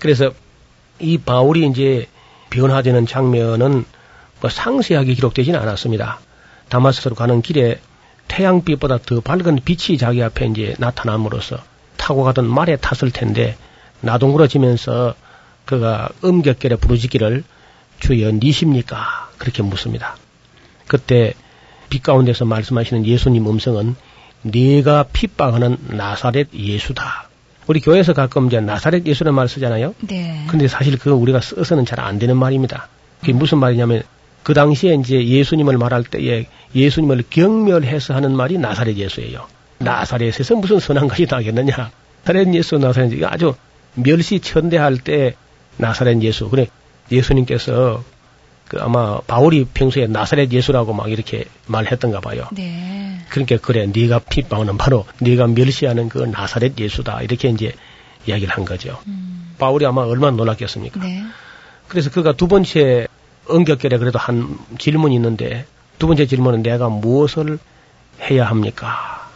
그래서 0.00 0.32
이 0.98 1.18
바울이 1.18 1.66
이제 1.66 2.08
변화되는 2.50 3.06
장면은 3.06 3.84
뭐 4.40 4.50
상세하게 4.50 5.14
기록되지는 5.14 5.58
않았습니다. 5.58 6.20
다마스로 6.68 7.14
가는 7.14 7.42
길에 7.42 7.80
태양빛보다 8.28 8.98
더 8.98 9.20
밝은 9.20 9.60
빛이 9.64 9.98
자기 9.98 10.22
앞에 10.22 10.46
이제 10.46 10.74
나타남으로써 10.78 11.58
타고 11.96 12.24
가던 12.24 12.46
말에 12.46 12.76
탔을 12.76 13.10
텐데 13.10 13.56
나동그러지면서 14.00 15.14
그가 15.64 16.08
음격결에 16.24 16.76
부르짖기를 16.76 17.44
주여 18.00 18.32
니십니까? 18.32 19.30
그렇게 19.38 19.62
묻습니다. 19.62 20.16
그때 20.86 21.34
빛 21.88 22.02
가운데서 22.02 22.44
말씀하시는 22.44 23.06
예수님 23.06 23.48
음성은 23.48 23.96
네가 24.44 25.06
핍박하는 25.12 25.78
나사렛 25.88 26.48
예수다. 26.54 27.28
우리 27.66 27.80
교회에서 27.80 28.12
가끔 28.12 28.46
이제 28.46 28.60
나사렛 28.60 29.06
예수라는 29.06 29.34
말 29.34 29.48
쓰잖아요. 29.48 29.94
네. 30.06 30.44
근데 30.48 30.68
사실 30.68 30.98
그거 30.98 31.16
우리가 31.16 31.40
써서는 31.40 31.86
잘 31.86 31.98
안 31.98 32.18
되는 32.18 32.36
말입니다. 32.36 32.88
그게 33.20 33.32
무슨 33.32 33.58
말이냐면 33.58 34.02
그 34.42 34.52
당시에 34.52 34.94
이제 34.94 35.26
예수님을 35.26 35.78
말할 35.78 36.04
때에 36.04 36.46
예수님을 36.74 37.24
경멸해서 37.30 38.14
하는 38.14 38.36
말이 38.36 38.58
나사렛 38.58 38.96
예수예요. 38.96 39.46
나사렛에서 39.78 40.56
무슨 40.56 40.78
선한 40.78 41.08
것이 41.08 41.26
나겠느냐. 41.28 41.90
나사렛 42.24 42.52
예수, 42.54 42.76
나사렛 42.76 43.12
예수. 43.12 43.26
아주 43.26 43.54
멸시천대할 43.94 44.98
때 44.98 45.34
나사렛 45.78 46.20
예수. 46.22 46.50
그래 46.50 46.66
예수님께서 47.10 48.04
그 48.68 48.80
아마 48.80 49.20
바울이 49.20 49.66
평소에 49.66 50.06
나사렛 50.06 50.50
예수라고 50.50 50.92
막 50.92 51.10
이렇게 51.10 51.44
말했던가 51.66 52.20
봐요. 52.20 52.48
네. 52.52 53.18
그러니까 53.28 53.56
그래 53.58 53.86
네가 53.86 54.20
핍박하는 54.20 54.78
바로 54.78 55.04
네가 55.20 55.48
멸시하는 55.48 56.08
그 56.08 56.18
나사렛 56.18 56.78
예수다 56.78 57.22
이렇게 57.22 57.48
이제 57.48 57.72
이야기를 58.26 58.54
한 58.54 58.64
거죠. 58.64 58.98
바울이 59.58 59.86
아마 59.86 60.02
얼마나 60.02 60.36
놀랐겠습니까? 60.36 61.00
네. 61.00 61.22
그래서 61.88 62.10
그가 62.10 62.32
두 62.32 62.48
번째 62.48 63.06
언격결에 63.48 63.98
그래도 63.98 64.18
한 64.18 64.58
질문이 64.78 65.14
있는데 65.16 65.66
두 65.98 66.06
번째 66.06 66.26
질문은 66.26 66.62
내가 66.62 66.88
무엇을 66.88 67.58
해야 68.22 68.46
합니까? 68.46 69.30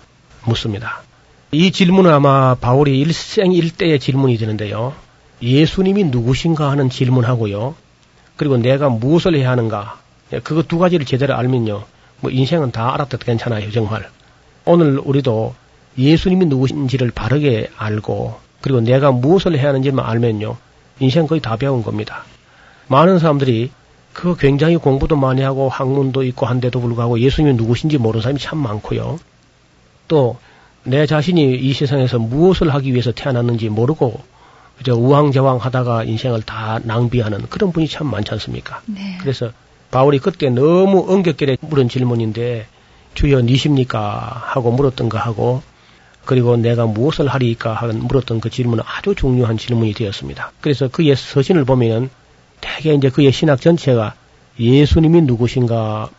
묻습니다. 0.44 1.02
이 1.50 1.70
질문은 1.70 2.12
아마 2.12 2.54
바울이 2.54 2.98
일생일대의 3.00 4.00
질문이 4.00 4.36
되는데요. 4.38 4.94
예수님이 5.42 6.04
누구신가 6.04 6.70
하는 6.70 6.90
질문하고요. 6.90 7.74
그리고 8.38 8.56
내가 8.56 8.88
무엇을 8.88 9.34
해야 9.34 9.50
하는가. 9.50 9.98
예, 10.32 10.38
그거 10.40 10.62
두 10.62 10.78
가지를 10.78 11.04
제대로 11.04 11.34
알면요. 11.34 11.84
뭐 12.20 12.30
인생은 12.30 12.70
다 12.70 12.94
알았다 12.94 13.18
괜찮아요, 13.18 13.70
정말. 13.70 14.08
오늘 14.64 14.98
우리도 14.98 15.54
예수님이 15.98 16.46
누구신지를 16.46 17.10
바르게 17.10 17.70
알고 17.76 18.38
그리고 18.62 18.80
내가 18.80 19.12
무엇을 19.12 19.58
해야 19.58 19.68
하는지만 19.68 20.06
알면요. 20.06 20.56
인생 21.00 21.26
거의 21.26 21.42
다 21.42 21.56
배운 21.56 21.82
겁니다. 21.82 22.24
많은 22.86 23.18
사람들이 23.18 23.70
그 24.14 24.36
굉장히 24.36 24.78
공부도 24.78 25.16
많이 25.16 25.42
하고 25.42 25.68
학문도 25.68 26.22
있고 26.24 26.46
한데도 26.46 26.80
불구하고 26.80 27.20
예수님이 27.20 27.54
누구신지 27.56 27.98
모르는 27.98 28.22
사람이 28.22 28.40
참 28.40 28.58
많고요. 28.58 29.18
또 30.08 30.38
내 30.88 31.04
자신이 31.04 31.54
이 31.54 31.72
세상에서 31.74 32.18
무엇을 32.18 32.72
하기 32.72 32.92
위해서 32.92 33.12
태어났는지 33.12 33.68
모르고 33.68 34.20
그저 34.78 34.94
우왕좌왕 34.94 35.58
하다가 35.58 36.04
인생을 36.04 36.42
다 36.42 36.78
낭비하는 36.82 37.48
그런 37.48 37.72
분이 37.72 37.88
참 37.88 38.10
많지 38.10 38.30
않습니까? 38.32 38.80
네. 38.86 39.18
그래서 39.20 39.50
바울이 39.90 40.18
그때 40.18 40.50
너무 40.50 41.04
엉겹결에 41.08 41.58
물은 41.60 41.88
질문인데 41.88 42.66
주여 43.14 43.40
니십니까 43.42 44.42
하고 44.46 44.70
물었던 44.70 45.08
거 45.08 45.18
하고 45.18 45.62
그리고 46.24 46.56
내가 46.56 46.86
무엇을 46.86 47.26
하리까 47.26 47.72
하는 47.72 48.06
물었던 48.06 48.40
그 48.40 48.50
질문은 48.50 48.84
아주 48.86 49.14
중요한 49.14 49.56
질문이 49.56 49.94
되었습니다. 49.94 50.52
그래서 50.60 50.88
그의 50.88 51.16
서신을 51.16 51.64
보면은 51.64 52.10
대개 52.60 52.92
이제 52.92 53.08
그의 53.08 53.32
신학 53.32 53.60
전체가 53.60 54.14
예수님이 54.60 55.22
누구신가 55.22 56.10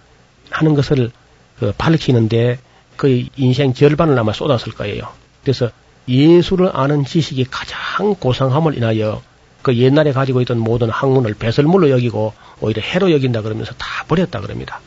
하는 0.49 0.73
것을 0.73 1.11
그 1.59 1.73
밝히는데 1.77 2.57
그 2.97 3.25
인생 3.37 3.73
절반을 3.73 4.17
아마 4.17 4.33
쏟았을 4.33 4.73
거예요. 4.73 5.03
그래서 5.43 5.69
예수를 6.09 6.71
아는 6.73 7.05
지식이 7.05 7.45
가장 7.45 8.15
고상함을 8.15 8.75
인하여 8.75 9.21
그 9.61 9.77
옛날에 9.77 10.11
가지고 10.11 10.41
있던 10.41 10.57
모든 10.59 10.89
학문을 10.89 11.35
배설물로 11.35 11.89
여기고 11.91 12.33
오히려 12.61 12.81
해로 12.81 13.11
여긴다 13.11 13.41
그러면서 13.41 13.73
다 13.73 14.05
버렸다 14.07 14.41
그럽니다. 14.41 14.81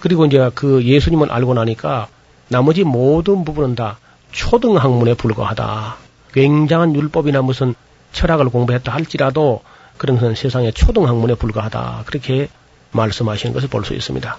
그리고 0.00 0.24
이제 0.26 0.50
그 0.54 0.82
예수님을 0.84 1.30
알고 1.32 1.54
나니까 1.54 2.08
나머지 2.48 2.84
모든 2.84 3.44
부분은 3.44 3.74
다 3.74 3.98
초등 4.32 4.76
학문에 4.76 5.14
불과하다. 5.14 5.96
굉장한 6.32 6.94
율법이나 6.94 7.42
무슨 7.42 7.74
철학을 8.12 8.48
공부했다 8.50 8.92
할지라도 8.92 9.62
그런 9.96 10.18
것은 10.18 10.34
세상의 10.34 10.72
초등 10.72 11.06
학문에 11.08 11.34
불과하다. 11.34 12.04
그렇게 12.06 12.48
말씀하시는 12.92 13.52
것을 13.52 13.68
볼 13.68 13.84
수 13.84 13.94
있습니다. 13.94 14.38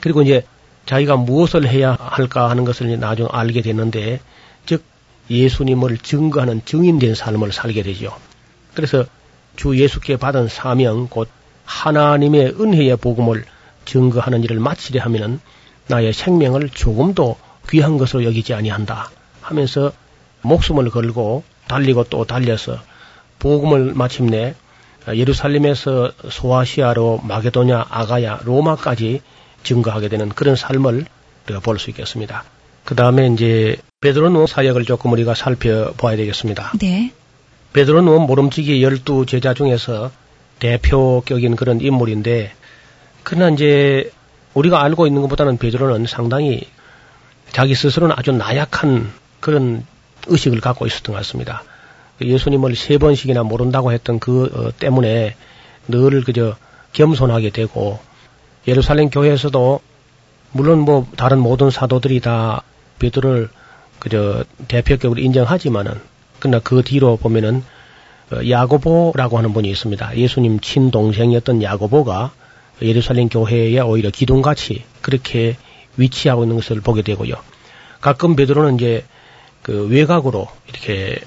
그리고 0.00 0.22
이제 0.22 0.44
자기가 0.86 1.16
무엇을 1.16 1.66
해야 1.68 1.96
할까 1.98 2.48
하는 2.48 2.64
것을 2.64 2.98
나중 2.98 3.28
알게 3.30 3.62
됐는데 3.62 4.20
즉 4.20 4.22
예수님을 5.30 5.98
증거하는 5.98 6.62
증인된 6.64 7.14
삶을 7.14 7.52
살게 7.52 7.82
되죠. 7.82 8.16
그래서 8.74 9.04
주 9.56 9.76
예수께 9.76 10.16
받은 10.16 10.48
사명 10.48 11.08
곧 11.08 11.28
하나님의 11.64 12.56
은혜의 12.60 12.96
복음을 12.98 13.44
증거하는 13.84 14.44
일을 14.44 14.60
마치려 14.60 15.02
하면은 15.02 15.40
나의 15.88 16.12
생명을 16.12 16.68
조금도 16.70 17.36
귀한 17.68 17.98
것으로 17.98 18.24
여기지 18.24 18.54
아니한다 18.54 19.10
하면서 19.40 19.92
목숨을 20.42 20.90
걸고 20.90 21.44
달리고 21.68 22.04
또 22.04 22.24
달려서 22.24 22.78
복음을 23.38 23.94
마침내 23.94 24.54
예루살렘에서 25.08 26.12
소아시아로 26.28 27.20
마게도냐, 27.22 27.86
아가야, 27.88 28.40
로마까지 28.44 29.22
증거하게 29.62 30.08
되는 30.08 30.28
그런 30.28 30.56
삶을 30.56 31.06
우리가 31.46 31.60
볼 31.60 31.78
수 31.78 31.90
있겠습니다. 31.90 32.44
그 32.86 32.94
다음에 32.94 33.26
이제 33.26 33.76
베드로 34.00 34.46
사역을 34.46 34.84
조금 34.84 35.12
우리가 35.12 35.34
살펴봐야 35.34 36.16
되겠습니다. 36.16 36.72
네. 36.80 37.12
베드로는 37.72 38.22
모름지기 38.22 38.82
열두 38.82 39.26
제자 39.26 39.54
중에서 39.54 40.12
대표격인 40.60 41.56
그런 41.56 41.80
인물인데, 41.80 42.52
그러나 43.24 43.50
이제 43.50 44.10
우리가 44.54 44.82
알고 44.82 45.08
있는 45.08 45.20
것보다는 45.22 45.58
베드로는 45.58 46.06
상당히 46.06 46.62
자기 47.50 47.74
스스로는 47.74 48.14
아주 48.16 48.30
나약한 48.30 49.12
그런 49.40 49.84
의식을 50.28 50.60
갖고 50.60 50.86
있었던 50.86 51.12
것 51.12 51.18
같습니다. 51.18 51.64
예수님을 52.22 52.76
세 52.76 52.98
번씩이나 52.98 53.42
모른다고 53.42 53.90
했던 53.90 54.20
그 54.20 54.50
어, 54.54 54.70
때문에 54.78 55.34
늘 55.88 56.22
그저 56.22 56.56
겸손하게 56.92 57.50
되고 57.50 57.98
예루살렘 58.68 59.10
교회에서도 59.10 59.80
물론 60.52 60.78
뭐 60.80 61.06
다른 61.16 61.40
모든 61.40 61.70
사도들이 61.70 62.20
다 62.20 62.62
베드로를 62.98 63.48
그저 63.98 64.44
대표격으로 64.68 65.20
인정하지만은 65.20 66.00
그러나 66.38 66.60
그 66.62 66.82
뒤로 66.82 67.16
보면은 67.16 67.62
어, 68.32 68.40
야고보라고 68.48 69.38
하는 69.38 69.52
분이 69.52 69.70
있습니다. 69.70 70.16
예수님 70.16 70.60
친동생이었던 70.60 71.62
야고보가 71.62 72.32
예루살렘 72.82 73.28
교회에 73.28 73.80
오히려 73.80 74.10
기둥같이 74.10 74.84
그렇게 75.00 75.56
위치하고 75.96 76.44
있는 76.44 76.56
것을 76.56 76.80
보게 76.80 77.02
되고요. 77.02 77.34
가끔 78.00 78.36
베드로는 78.36 78.74
이제 78.76 79.04
그 79.62 79.86
외곽으로 79.88 80.48
이렇게 80.68 81.18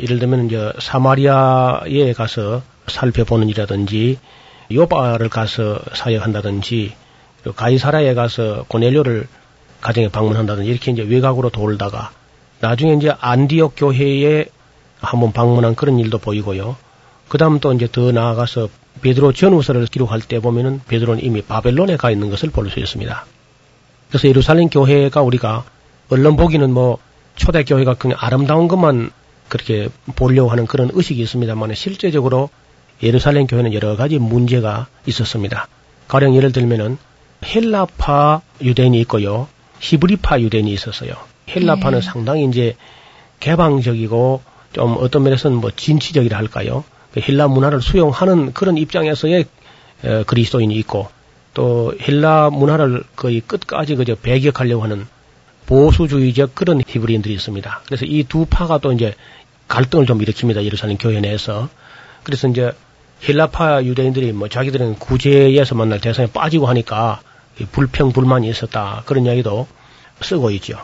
예를 0.00 0.18
들면 0.18 0.46
이제 0.46 0.72
사마리아에 0.78 2.12
가서 2.14 2.62
살펴보는 2.88 3.48
일이라든지 3.48 4.18
요바를 4.72 5.28
가서 5.28 5.78
사역한다든지 5.94 6.94
가이사라에 7.54 8.14
가서 8.14 8.64
고넬료를 8.68 9.28
가정에 9.84 10.08
방문한다든지 10.08 10.68
이렇게 10.68 10.90
이제 10.90 11.02
외곽으로 11.02 11.50
돌다가 11.50 12.10
나중에 12.60 12.94
이제 12.94 13.12
안디옥 13.20 13.74
교회에 13.76 14.46
한번 14.98 15.32
방문한 15.32 15.74
그런 15.74 15.98
일도 15.98 16.18
보이고요. 16.18 16.76
그 17.28 17.36
다음 17.36 17.60
또 17.60 17.70
이제 17.74 17.86
더 17.92 18.10
나아가서 18.10 18.70
베드로 19.02 19.32
전후서를 19.32 19.86
기록할 19.86 20.22
때 20.22 20.40
보면은 20.40 20.80
베드로는 20.88 21.22
이미 21.22 21.42
바벨론에 21.42 21.98
가 21.98 22.10
있는 22.10 22.30
것을 22.30 22.48
볼 22.50 22.70
수 22.70 22.80
있습니다. 22.80 23.26
그래서 24.08 24.28
예루살렘 24.28 24.68
교회가 24.70 25.20
우리가 25.20 25.64
언론 26.08 26.36
보기는 26.36 26.72
뭐 26.72 26.96
초대 27.36 27.62
교회가 27.62 27.94
그냥 27.94 28.16
아름다운 28.20 28.68
것만 28.68 29.10
그렇게 29.48 29.90
보려고 30.16 30.50
하는 30.50 30.66
그런 30.66 30.90
의식이 30.94 31.20
있습니다만 31.20 31.74
실제적으로 31.74 32.48
예루살렘 33.02 33.46
교회는 33.46 33.74
여러 33.74 33.96
가지 33.96 34.18
문제가 34.18 34.86
있었습니다. 35.04 35.68
가령 36.08 36.34
예를 36.36 36.52
들면은 36.52 36.96
헬라파 37.44 38.40
유대인이 38.62 38.98
있고요. 39.02 39.48
히브리파 39.80 40.40
유대인이 40.40 40.72
있었어요. 40.72 41.12
헬라파는 41.48 42.00
네. 42.00 42.06
상당히 42.06 42.44
이제 42.46 42.76
개방적이고 43.40 44.42
좀 44.72 44.96
어떤 44.98 45.22
면에서는 45.22 45.58
뭐 45.58 45.70
진취적이라 45.70 46.36
할까요? 46.36 46.84
그 47.12 47.20
헬라 47.20 47.48
문화를 47.48 47.80
수용하는 47.80 48.52
그런 48.52 48.76
입장에서의 48.76 49.46
그리스도인이 50.26 50.74
있고 50.76 51.08
또 51.52 51.94
헬라 52.00 52.50
문화를 52.50 53.04
거의 53.14 53.40
끝까지 53.40 53.94
그저 53.94 54.14
배격하려고 54.16 54.82
하는 54.82 55.06
보수주의적 55.66 56.54
그런 56.54 56.82
히브리인들이 56.86 57.32
있습니다. 57.34 57.82
그래서 57.86 58.04
이 58.04 58.24
두 58.24 58.46
파가 58.46 58.78
또 58.78 58.92
이제 58.92 59.14
갈등을 59.68 60.06
좀 60.06 60.18
일으킵니다. 60.18 60.62
예루살렘 60.64 60.98
교회 60.98 61.20
내에서. 61.20 61.68
그래서 62.22 62.48
이제 62.48 62.72
헬라파 63.26 63.84
유대인들이 63.84 64.32
뭐 64.32 64.48
자기들은 64.48 64.96
구제에서 64.96 65.74
만날 65.74 66.00
대상에 66.00 66.26
빠지고 66.26 66.66
하니까 66.66 67.22
불평 67.72 68.12
불만이 68.12 68.48
있었다 68.48 69.02
그런 69.06 69.26
이야기도 69.26 69.66
쓰고 70.20 70.50
있죠. 70.52 70.78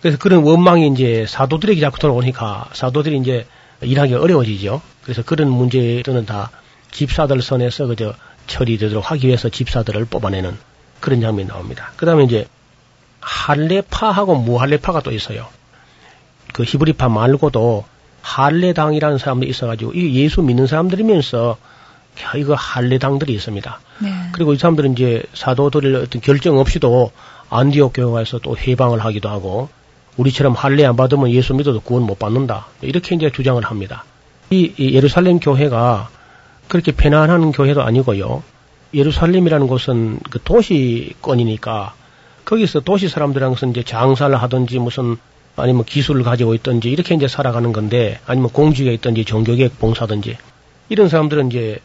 그래서 0.00 0.18
그런 0.18 0.42
원망이 0.42 0.88
이제 0.88 1.26
사도들에게 1.28 1.80
자꾸 1.80 1.98
돌아오니까 1.98 2.70
사도들이 2.72 3.18
이제 3.18 3.46
일하기 3.82 4.14
어려워지죠. 4.14 4.80
그래서 5.02 5.22
그런 5.22 5.50
문제들은 5.50 6.26
다 6.26 6.50
집사들 6.90 7.42
선에서 7.42 7.86
그저 7.86 8.14
처리되도록 8.46 9.10
하기 9.10 9.26
위해서 9.26 9.48
집사들을 9.48 10.04
뽑아내는 10.06 10.56
그런 11.00 11.20
장면이 11.20 11.48
나옵니다. 11.48 11.92
그 11.96 12.06
다음에 12.06 12.24
이제 12.24 12.46
할레파하고 13.20 14.36
무할레파가 14.36 15.00
또 15.00 15.12
있어요. 15.12 15.46
그 16.52 16.64
히브리파 16.64 17.08
말고도 17.08 17.84
할레당이라는 18.22 19.18
사람도 19.18 19.46
있어가지고 19.46 19.92
이 19.92 20.14
예수 20.16 20.42
믿는 20.42 20.66
사람들이면서 20.66 21.56
이거 22.36 22.54
할레당들이 22.54 23.32
있습니다. 23.34 23.80
네. 24.02 24.08
그리고 24.32 24.52
이 24.52 24.58
사람들은 24.58 24.92
이제 24.92 25.22
사도들의 25.34 25.94
어떤 25.96 26.20
결정 26.20 26.58
없이도 26.58 27.12
안디옥 27.50 27.92
교회에서 27.94 28.38
또 28.38 28.56
해방을 28.56 29.04
하기도 29.04 29.28
하고 29.28 29.68
우리처럼 30.16 30.54
할례 30.54 30.84
안 30.84 30.96
받으면 30.96 31.30
예수 31.30 31.54
믿어도 31.54 31.80
구원 31.80 32.04
못 32.04 32.18
받는다. 32.18 32.66
이렇게 32.82 33.14
이제 33.14 33.30
주장을 33.30 33.62
합니다. 33.64 34.04
이, 34.50 34.72
이 34.76 34.94
예루살렘 34.94 35.40
교회가 35.40 36.08
그렇게 36.68 36.92
편안한 36.92 37.52
교회도 37.52 37.82
아니고요. 37.82 38.42
예루살렘이라는 38.94 39.66
곳은 39.66 40.20
그 40.30 40.40
도시권이니까 40.42 41.94
거기서 42.44 42.80
도시 42.80 43.08
사람들하고서 43.08 43.66
이제 43.66 43.82
장사를 43.82 44.34
하든지 44.34 44.78
무슨 44.78 45.16
아니면 45.56 45.84
기술을 45.84 46.22
가지고 46.22 46.54
있든지 46.54 46.90
이렇게 46.90 47.14
이제 47.14 47.28
살아가는 47.28 47.72
건데 47.72 48.18
아니면 48.26 48.50
공직에 48.50 48.92
있든지 48.94 49.24
종교계획 49.24 49.78
봉사든지 49.78 50.36
이런 50.88 51.08
사람들은 51.08 51.48
이제 51.48 51.80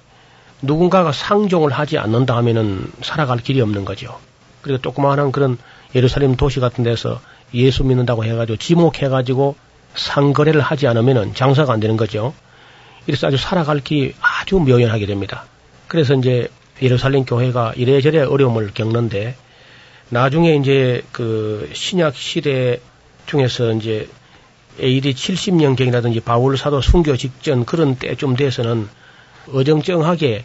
누군가가 0.66 1.12
상종을 1.12 1.72
하지 1.72 1.98
않는다 1.98 2.36
하면은 2.38 2.92
살아갈 3.02 3.38
길이 3.40 3.62
없는 3.62 3.86
거죠. 3.86 4.20
그리고 4.62 4.82
조그마한 4.82 5.32
그런 5.32 5.58
예루살렘 5.94 6.36
도시 6.36 6.60
같은 6.60 6.84
데서 6.84 7.22
예수 7.54 7.84
믿는다고 7.84 8.26
해가지고 8.26 8.58
지목해가지고 8.58 9.56
상거래를 9.96 10.62
하지 10.62 10.88
않으면은 10.88 11.34
장사가 11.34 11.72
안 11.74 11.80
되는 11.80 11.98
거죠. 11.98 12.34
이래서 13.08 13.28
아주 13.28 13.38
살아갈 13.38 13.80
길이 13.80 14.14
아주 14.20 14.58
묘연하게 14.58 15.06
됩니다. 15.06 15.46
그래서 15.88 16.16
이제 16.16 16.50
예루살렘 16.82 17.24
교회가 17.24 17.74
이래저래 17.76 18.22
어려움을 18.22 18.72
겪는데 18.74 19.36
나중에 20.10 20.56
이제 20.56 21.04
그 21.12 21.70
신약 21.74 22.16
시대 22.16 22.82
중에서 23.28 23.72
이제 23.74 24.10
AD 24.80 25.14
70년경이라든지 25.14 26.24
바울 26.24 26.58
사도 26.58 26.82
순교 26.82 27.16
직전 27.16 27.66
그런 27.66 27.96
때쯤 27.96 28.36
돼서는 28.36 28.90
어정쩡하게 29.54 30.44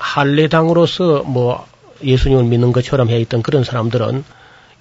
할례당으로서 0.00 1.22
뭐 1.22 1.66
예수님을 2.02 2.44
믿는 2.44 2.72
것처럼 2.72 3.10
해 3.10 3.20
있던 3.20 3.42
그런 3.42 3.62
사람들은 3.62 4.24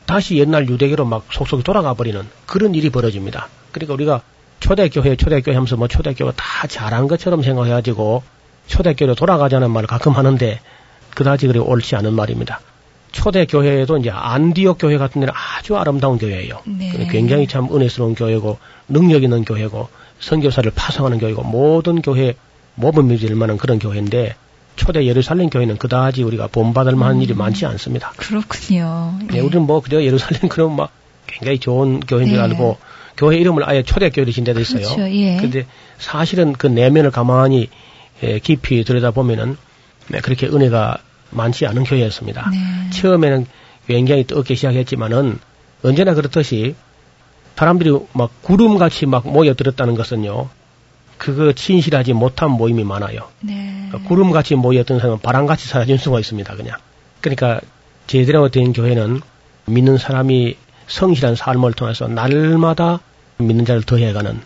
다시 0.06 0.38
옛날 0.38 0.68
유대교로 0.68 1.06
막 1.06 1.26
속속이 1.32 1.64
돌아가 1.64 1.94
버리는 1.94 2.22
그런 2.48 2.74
일이 2.74 2.90
벌어집니다. 2.90 3.48
그러니까 3.72 3.94
우리가 3.94 4.22
초대교회, 4.60 5.16
초대교회 5.16 5.54
하면서 5.54 5.78
뭐 5.78 5.88
초대교가 5.88 6.34
다 6.36 6.68
잘한 6.68 7.08
것처럼 7.08 7.44
생각해가지고 7.44 8.24
초대교회로 8.68 9.16
돌아가자는 9.16 9.70
말을 9.70 9.88
가끔 9.88 10.14
하는데 10.14 10.60
그다지 11.16 11.48
그리 11.48 11.60
옳지 11.60 11.96
않은 11.98 12.14
말입니다. 12.14 12.62
초대교회에도 13.12 13.98
이제 13.98 14.10
안디옥 14.12 14.78
교회 14.80 14.98
같은 14.98 15.22
데는 15.22 15.34
아주 15.36 15.76
아름다운 15.76 16.18
교회예요. 16.18 16.62
네. 16.66 17.08
굉장히 17.12 17.48
참 17.48 17.68
은혜스러운 17.74 18.16
교회고 18.16 18.58
능력 18.88 19.24
있는 19.24 19.44
교회고 19.44 19.90
선교사를 20.20 20.72
파송하는 20.76 21.20
교회고 21.20 21.44
모든 21.44 22.02
교회 22.02 22.36
모범이 22.76 23.18
될 23.18 23.36
만한 23.36 23.58
그런 23.58 23.80
교회인데 23.80 24.36
초대 24.80 25.06
예루살렘 25.06 25.50
교회는 25.50 25.78
그다지 25.78 26.24
우리가 26.24 26.48
본받을 26.48 26.96
만한 26.96 27.18
음. 27.18 27.22
일이 27.22 27.34
많지 27.34 27.66
않습니다. 27.66 28.14
그렇군요. 28.16 29.14
네, 29.20 29.36
네 29.36 29.40
우리는 29.42 29.68
뭐 29.68 29.82
그저 29.82 30.02
예루살렘 30.02 30.48
그럼 30.50 30.78
막 30.78 30.92
굉장히 31.28 31.60
좋은 31.60 32.00
교회인 32.00 32.30
줄 32.30 32.38
네. 32.38 32.44
알고 32.44 32.78
교회 33.18 33.38
이름을 33.38 33.68
아예 33.68 33.84
초대교회로 33.84 34.32
진 34.32 34.46
데도 34.46 34.62
있어요. 34.62 34.84
그렇죠, 34.84 35.12
예. 35.12 35.38
근데 35.38 35.66
사실은 35.98 36.54
그 36.54 36.68
내면을 36.68 37.12
가만히 37.12 37.70
예, 38.24 38.40
깊이 38.40 38.84
들여다보면은 38.86 39.58
네, 40.08 40.22
그렇게 40.22 40.48
은혜가 40.48 40.98
많지 41.32 41.66
않은 41.68 41.84
교회였습니다. 41.84 42.50
네. 42.50 42.90
처음에는 42.92 43.46
굉장히 43.88 44.24
뜨겁게 44.24 44.56
시작했지만은 44.56 45.40
언제나 45.84 46.14
그렇듯이 46.14 46.76
사람들이 47.56 47.92
막 48.14 48.32
구름같이 48.42 49.06
막 49.06 49.28
모여들었다는 49.28 49.96
것은요. 49.96 50.48
그거 51.20 51.52
진실하지 51.52 52.14
못한 52.14 52.50
모임이 52.50 52.84
많아요. 52.84 53.28
네. 53.42 53.86
그러니까 53.90 54.08
구름같이 54.08 54.56
모였던 54.56 55.00
사람은 55.00 55.20
바람같이 55.20 55.68
사라진 55.68 55.98
수가 55.98 56.20
있습니다. 56.20 56.56
그냥. 56.56 56.78
그러니까 57.22 57.62
제대로 58.08 58.50
된 58.50 58.74
교회는 58.74 59.22
믿는 59.66 59.98
사람이 59.98 60.56
성실한 60.88 61.36
삶을 61.36 61.74
통해서 61.74 62.08
날마다 62.08 63.02
믿는 63.38 63.66
자를 63.66 63.84
더해가는 63.84 64.42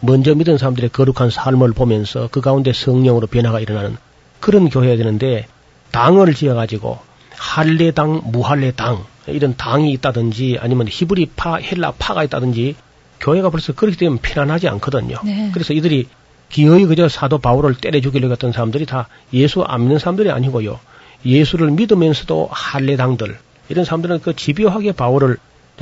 먼저 0.00 0.34
믿은 0.34 0.58
사람들의 0.58 0.90
거룩한 0.90 1.30
삶을 1.30 1.72
보면서 1.72 2.28
그 2.30 2.40
가운데 2.40 2.72
성령으로 2.72 3.28
변화가 3.28 3.60
일어나는 3.60 3.96
그런 4.40 4.68
교회가 4.68 4.96
되는데 4.96 5.46
당을 5.92 6.34
지어가지고 6.34 6.98
할례당, 7.30 8.22
무할례당 8.24 9.04
이런 9.26 9.56
당이 9.56 9.92
있다든지 9.92 10.58
아니면 10.60 10.88
히브리파, 10.88 11.56
헬라파가 11.56 12.24
있다든지 12.24 12.76
교회가 13.20 13.50
벌써 13.50 13.72
그렇게 13.72 13.96
되면 13.96 14.18
편안하지 14.18 14.68
않거든요. 14.68 15.18
네. 15.24 15.50
그래서 15.52 15.72
이들이 15.72 16.08
기어이 16.48 16.86
그저 16.86 17.08
사도 17.08 17.38
바울을 17.38 17.74
때려 17.74 18.00
죽이려고 18.00 18.32
했던 18.32 18.52
사람들이 18.52 18.86
다 18.86 19.08
예수 19.32 19.62
안 19.62 19.82
믿는 19.82 19.98
사람들이 19.98 20.30
아니고요. 20.30 20.78
예수를 21.24 21.70
믿으면서도 21.72 22.48
할례당들 22.50 23.38
이런 23.68 23.84
사람들은 23.84 24.20
그 24.20 24.34
집요하게 24.34 24.92
바울을 24.92 25.36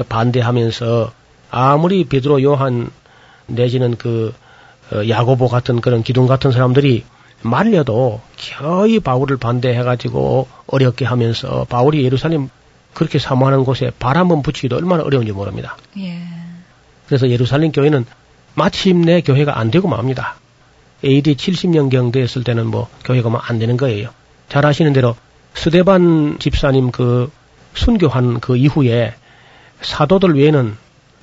반대하면서 0.09 1.13
아무리 1.51 2.05
베드로 2.05 2.43
요한 2.43 2.91
내지는 3.47 3.97
그 3.97 4.35
어, 4.93 5.09
야고보 5.09 5.49
같은 5.49 5.81
그런 5.81 6.03
기둥 6.03 6.27
같은 6.27 6.53
사람들이 6.53 7.05
말려도 7.43 8.21
거의 8.59 9.01
바울을 9.01 9.37
반대해가지고 9.37 10.49
어렵게 10.67 11.05
하면서 11.05 11.65
바울이 11.69 12.05
예루살렘 12.05 12.49
그렇게 12.95 13.19
사모하는 13.19 13.65
곳에 13.65 13.91
발 13.99 14.17
한번 14.17 14.43
붙이기도 14.43 14.77
얼마나 14.77 15.03
어려운지 15.03 15.33
모릅니다. 15.33 15.77
예. 15.99 16.23
그래서 17.07 17.29
예루살렘 17.29 17.73
교회는 17.73 18.05
마침내 18.55 19.21
교회가 19.21 19.59
안 19.59 19.71
되고 19.71 19.89
맙니다. 19.89 20.37
AD 21.05 21.35
70년경 21.35 22.13
됐을 22.13 22.43
때는 22.43 22.67
뭐 22.67 22.89
교회가 23.05 23.29
뭐 23.29 23.41
안 23.45 23.59
되는 23.59 23.77
거예요. 23.77 24.11
잘 24.49 24.65
아시는 24.65 24.93
대로 24.93 25.15
스데반 25.55 26.39
집사님 26.39 26.91
그 26.91 27.31
순교한 27.75 28.41
그 28.41 28.57
이후에 28.57 29.15
사도들 29.83 30.37
외에는 30.37 30.77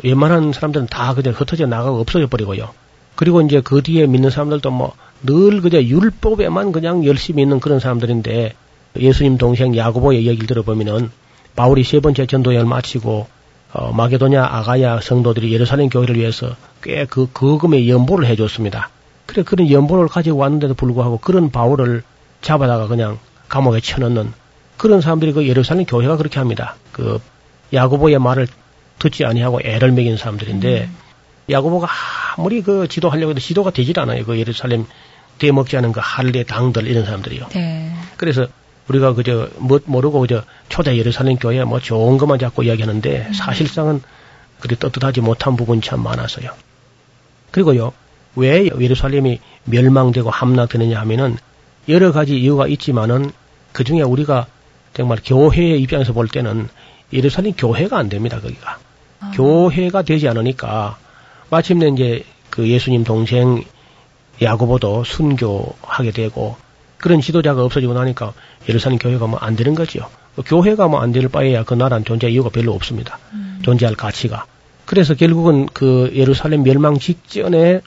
웬만한 0.04 0.54
사람들은 0.54 0.88
다 0.88 1.14
그냥 1.14 1.34
흩어져 1.34 1.66
나가고 1.66 2.00
없어져 2.00 2.28
버리고요. 2.28 2.70
그리고 3.16 3.42
이제 3.42 3.62
그 3.62 3.82
뒤에 3.82 4.08
믿는 4.08 4.30
사람들도 4.30 4.70
뭐 4.72 4.94
늘 5.24 5.62
그저 5.62 5.82
율법에만 5.82 6.72
그냥 6.74 7.06
열심히 7.06 7.44
있는 7.44 7.60
그런 7.60 7.80
사람들인데 7.80 8.54
예수님 9.00 9.38
동생 9.38 9.76
야고보의 9.76 10.28
얘기를 10.28 10.48
들어보면은 10.48 11.12
바울이 11.56 11.84
세 11.84 12.00
번째 12.00 12.26
전도 12.26 12.54
여행을 12.54 12.70
마치고 12.70 13.28
어, 13.74 13.92
마게도냐 13.92 14.44
아가야 14.44 15.02
성도들이 15.02 15.52
예루살렘 15.52 15.90
교회를 15.90 16.16
위해서 16.16 16.56
꽤 16.82 17.06
그 17.10 17.28
거금의 17.34 17.90
연보를 17.90 18.28
해줬습니다. 18.28 18.90
그래 19.26 19.44
그런 19.44 19.70
연보를 19.70 20.08
가지고 20.08 20.38
왔는데도 20.38 20.74
불구하고 20.76 21.18
그런 21.18 21.50
바울을 21.52 22.04
잡아다가 22.42 22.88
그냥 22.88 23.20
감옥에 23.50 23.80
쳐넣는 23.80 24.34
그런 24.78 25.02
사람들이 25.02 25.34
그 25.34 25.48
예루살렘 25.48 25.86
교회가 25.86 26.18
그렇게 26.18 26.40
합니다. 26.40 26.76
그 26.92 27.20
야고보의 27.74 28.20
말을 28.20 28.48
듣지 29.00 29.26
아니하고 29.26 29.62
애를 29.64 29.92
먹인 29.92 30.18
사람들인데 30.18 30.84
음. 30.84 30.98
야고보가 31.50 31.88
아무리 32.38 32.62
그 32.62 32.88
지도하려고 32.88 33.32
해도 33.32 33.40
지도가 33.40 33.72
되질 33.72 34.00
않아요. 34.00 34.24
그 34.24 34.38
예루살렘 34.38 34.86
대먹지 35.40 35.78
않은 35.78 35.92
그 35.92 36.00
할례 36.02 36.44
당들 36.44 36.88
이런 36.88 37.06
사람들이요. 37.06 37.48
네. 37.54 37.92
그래서 38.18 38.48
우리가 38.88 39.14
그저 39.14 39.50
뭐 39.58 39.80
모르고 39.86 40.22
그저 40.22 40.44
초대 40.70 40.98
예루살렘 40.98 41.38
교회 41.38 41.64
뭐 41.64 41.80
좋은 41.80 42.18
것만 42.18 42.40
자꾸 42.40 42.64
이야기하는데 42.64 43.26
음. 43.28 43.34
사실상은 43.34 44.02
그리 44.60 44.78
떳떳하지 44.78 45.22
못한 45.22 45.56
부분이 45.56 45.82
참 45.82 46.02
많았어요. 46.04 46.52
그리고요, 47.52 47.94
왜 48.36 48.70
예루살렘이 48.80 49.40
멸망되고 49.66 50.30
함락되느냐 50.30 51.00
하면은 51.02 51.38
여러 51.90 52.12
가지 52.12 52.40
이유가 52.40 52.68
있지만은 52.68 53.32
그 53.74 53.84
중에 53.84 54.02
우리가 54.02 54.48
정말 54.94 55.20
교회의 55.24 55.82
입장에서 55.82 56.14
볼 56.14 56.28
때는 56.28 56.70
예루살렘 57.12 57.54
교회가 57.54 57.98
안 57.98 58.10
됩니다, 58.10 58.40
거기가. 58.40 58.80
아. 59.20 59.32
교회가 59.34 60.04
되지 60.04 60.28
않으니까 60.28 60.98
마침내 61.50 61.90
이제 61.90 62.26
그 62.50 62.68
예수님 62.68 63.04
동생 63.04 63.64
야고보도 64.42 65.04
순교하게 65.04 66.12
되고 66.12 66.56
그런 67.04 67.20
지도자가 67.20 67.66
없어지고 67.66 67.93
나니까 67.93 68.32
예루살렘 68.70 68.97
교회가 68.97 69.28
뭐 69.28 69.38
안 69.41 69.58
되는 69.58 69.76
거지요. 69.76 70.04
교회가 70.45 70.88
뭐 70.88 71.01
안 71.01 71.12
될 71.12 71.28
바에야 71.28 71.64
그 71.66 71.74
나라는 71.74 72.06
존재 72.06 72.30
이유가 72.30 72.49
별로 72.49 72.72
없습니다. 72.74 73.20
음. 73.34 73.60
존재할 73.62 73.95
가치가. 73.95 74.45
그래서 74.86 75.14
결국은 75.14 75.68
그 75.74 76.12
예루살렘 76.16 76.64
멸망 76.64 76.97
직전에 76.97 77.82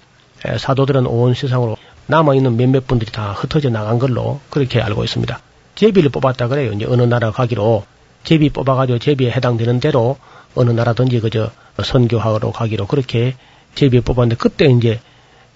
사도들은 0.59 1.07
온 1.07 1.33
세상으로 1.33 1.79
남아있는 2.09 2.59
몇몇 2.59 2.87
분들이 2.87 3.11
다 3.11 3.33
흩어져 3.33 3.71
나간 3.71 3.99
걸로 3.99 4.41
그렇게 4.51 4.83
알고 4.83 5.03
있습니다. 5.03 5.41
제비를 5.77 6.11
뽑았다 6.11 6.49
그래요. 6.49 6.73
이제 6.73 6.85
어느 6.85 7.01
나라 7.03 7.31
가기로 7.31 7.85
제비 8.23 8.51
뽑아가지고 8.51 8.99
제비에 8.99 9.31
해당되는 9.31 9.81
대로 9.81 10.19
어느 10.55 10.71
나라든지 10.73 11.21
그저 11.21 11.51
선교하러 11.83 12.53
가기로 12.53 12.87
그렇게 12.87 13.35
제비 13.75 14.03
뽑았는데 14.03 14.37
그때 14.37 14.67
이제 14.67 15.01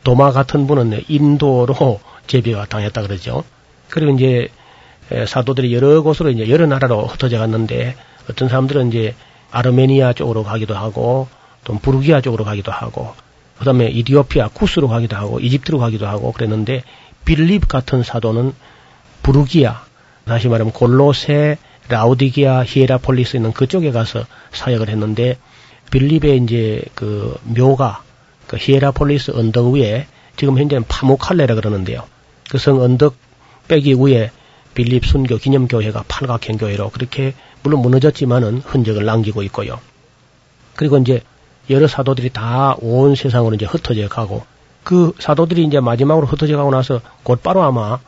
도마 0.03 0.33
같은 0.33 0.67
분은 0.67 1.03
인도로 1.09 2.01
제비가 2.27 2.67
당했다 2.67 3.03
그러죠. 3.03 3.45
그리고 3.89 4.13
이제 4.13 4.49
사도들이 5.27 5.75
여러 5.75 6.03
곳으로 6.03 6.31
이제 6.31 6.49
여러 6.49 6.67
나라로 6.67 7.07
흩어져 7.07 7.39
갔는데 7.39 7.97
어떤 8.31 8.49
사람들은 8.49 8.89
이제 8.89 9.15
아르메니아 9.51 10.13
쪽으로 10.13 10.45
가기도 10.45 10.77
하고 10.77 11.29
또 11.65 11.75
부르기아 11.75 12.21
쪽으로 12.21 12.45
가기도 12.45 12.73
하고 12.73 13.15
그다음에 13.59 13.89
이디오피아 13.89 14.49
쿠스로 14.49 14.89
가기도 14.89 15.17
하고 15.17 15.41
이집트로 15.41 15.79
가기도 15.79 16.07
하고 16.07 16.33
그랬는데 16.33 16.83
빌립 17.25 17.69
같은 17.69 18.03
사도는 18.03 18.55
부르기아 19.23 19.85
다시 20.25 20.49
말하면 20.49 20.73
골로세 20.73 21.59
라우디기아 21.89 22.65
히에라폴리스 22.65 23.37
있는 23.37 23.53
그쪽에 23.53 23.91
가서 23.91 24.25
사역을 24.53 24.89
했는데 24.89 25.37
빌립의 25.91 26.39
이제 26.45 26.83
그 26.95 27.37
묘가 27.43 28.03
그 28.47 28.57
히에라폴리스 28.59 29.33
언덕 29.33 29.75
위에 29.75 30.07
지금 30.37 30.59
현재는 30.59 30.85
파묵칼레라 30.89 31.55
그러는데요. 31.55 32.05
그 32.51 32.59
성 32.59 32.81
언덕 32.81 33.15
빼기 33.69 33.95
위에 33.95 34.31
빌립 34.75 35.07
순교 35.07 35.37
기념교회가 35.39 36.05
팔각형 36.09 36.57
교회로 36.59 36.91
그렇게 36.91 37.35
물론 37.63 37.83
무너졌지만은 37.83 38.59
흔적을 38.65 39.05
남기고 39.05 39.43
있고요. 39.45 39.79
그리고 40.77 40.99
이제 40.99 41.23
여러 41.69 41.87
사도들이 41.87 42.31
다 42.31 42.75
온 42.81 43.15
세상으로 43.15 43.55
이제 43.55 43.67
흩어져 43.67 44.09
가고 44.09 44.45
그 44.83 45.13
사도들이 45.19 45.65
이제 45.65 45.79
마지막으로 45.81 46.27
흩어져 46.27 46.57
가고 46.57 46.71
나서 46.71 47.01
곧바로 47.23 47.63
아마 47.63 47.99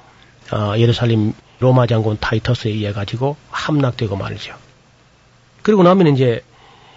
어, 0.52 0.74
예루살렘 0.78 1.34
로마 1.60 1.86
장군 1.86 2.16
타이터스에 2.18 2.70
의해 2.72 2.92
가지고 2.92 3.36
함락되고 3.50 4.16
말이죠. 4.16 4.54
그리고 5.62 5.82
나면 5.84 6.08
이제 6.08 6.42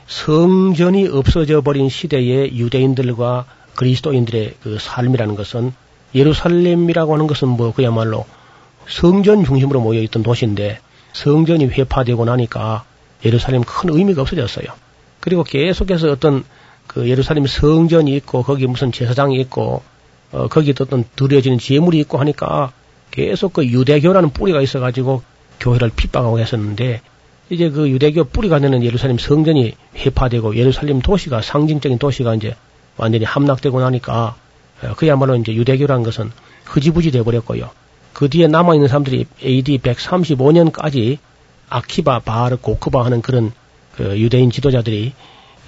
성전이 0.07 1.07
없어져 1.07 1.61
버린 1.61 1.89
시대의 1.89 2.57
유대인들과 2.57 3.45
그리스도인들의 3.75 4.55
그 4.61 4.77
삶이라는 4.79 5.35
것은 5.35 5.73
예루살렘이라고 6.13 7.13
하는 7.13 7.27
것은 7.27 7.49
뭐 7.49 7.73
그야말로 7.73 8.25
성전 8.87 9.43
중심으로 9.43 9.81
모여 9.81 10.01
있던 10.01 10.23
도시인데 10.23 10.79
성전이 11.13 11.65
회파되고 11.65 12.25
나니까 12.25 12.85
예루살렘 13.23 13.63
큰 13.63 13.89
의미가 13.89 14.21
없어졌어요. 14.21 14.67
그리고 15.19 15.43
계속해서 15.43 16.11
어떤 16.11 16.43
그 16.87 17.09
예루살렘 17.09 17.47
성전이 17.47 18.15
있고 18.17 18.43
거기 18.43 18.67
무슨 18.67 18.91
제사장이 18.91 19.39
있고 19.41 19.81
어 20.31 20.47
거기 20.47 20.71
어떤 20.71 21.03
드려지는 21.15 21.57
재물이 21.57 21.99
있고 22.01 22.17
하니까 22.19 22.71
계속 23.11 23.53
그 23.53 23.65
유대교라는 23.65 24.31
뿌리가 24.31 24.61
있어가지고 24.61 25.23
교회를 25.59 25.91
핍박하고 25.95 26.39
했었는데 26.39 27.01
이제 27.49 27.69
그 27.69 27.89
유대교 27.89 28.25
뿌리가 28.25 28.59
되는 28.59 28.83
예루살렘 28.83 29.17
성전이 29.17 29.75
회파되고 29.95 30.55
예루살렘 30.55 31.01
도시가 31.01 31.41
상징적인 31.41 31.97
도시가 31.97 32.35
이제 32.35 32.55
완전히 32.97 33.25
함락되고 33.25 33.79
나니까 33.79 34.35
어, 34.83 34.93
그야말로 34.95 35.35
이제 35.35 35.53
유대교라는 35.53 36.03
것은 36.03 36.31
흐지부지 36.65 37.11
돼버렸고요. 37.11 37.69
그 38.13 38.29
뒤에 38.29 38.47
남아있는 38.47 38.87
사람들이 38.87 39.25
AD 39.43 39.79
135년까지 39.79 41.17
아키바, 41.69 42.19
바르, 42.19 42.57
고크바 42.57 43.03
하는 43.03 43.21
그런 43.21 43.51
그 43.95 44.19
유대인 44.19 44.51
지도자들이 44.51 45.13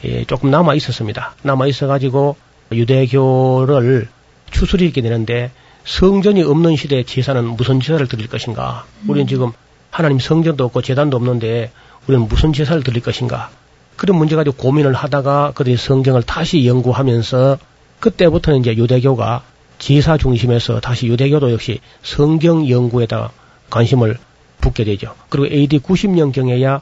예, 0.06 0.26
조금 0.26 0.52
남아 0.52 0.76
있었습니다. 0.76 1.36
남아 1.42 1.68
있어가지고 1.68 2.36
유대교를 2.72 4.08
추스리게 4.52 5.02
되는데 5.02 5.52
성전이 5.86 6.44
없는 6.44 6.76
시대에 6.76 7.04
제사는 7.04 7.44
무슨 7.46 7.80
제사를 7.80 8.06
드릴 8.08 8.28
것인가? 8.28 8.86
음. 9.04 9.10
우리는 9.10 9.28
지금 9.28 9.52
하나님 9.90 10.20
성전도 10.20 10.66
없고 10.66 10.82
재단도 10.82 11.18
없는데 11.18 11.72
우리는 12.08 12.28
무슨 12.28 12.54
제사를 12.54 12.82
드릴 12.84 13.02
것인가? 13.02 13.50
그런 13.98 14.18
문제 14.18 14.36
가지고 14.36 14.56
고민을 14.56 14.94
하다가 14.94 15.52
그들이 15.56 15.76
성경을 15.76 16.24
다시 16.24 16.66
연구하면서 16.66 17.58
그때부터는 18.00 18.60
이제 18.60 18.78
유대교가 18.78 19.44
제사 19.80 20.18
중심에서 20.18 20.80
다시 20.80 21.08
유대교도 21.08 21.52
역시 21.52 21.80
성경 22.04 22.70
연구에다 22.70 23.32
관심을 23.70 24.18
붓게 24.62 24.84
되죠. 24.86 25.14
그리고 25.30 25.54
AD 25.54 25.80
90년경에야 25.80 26.82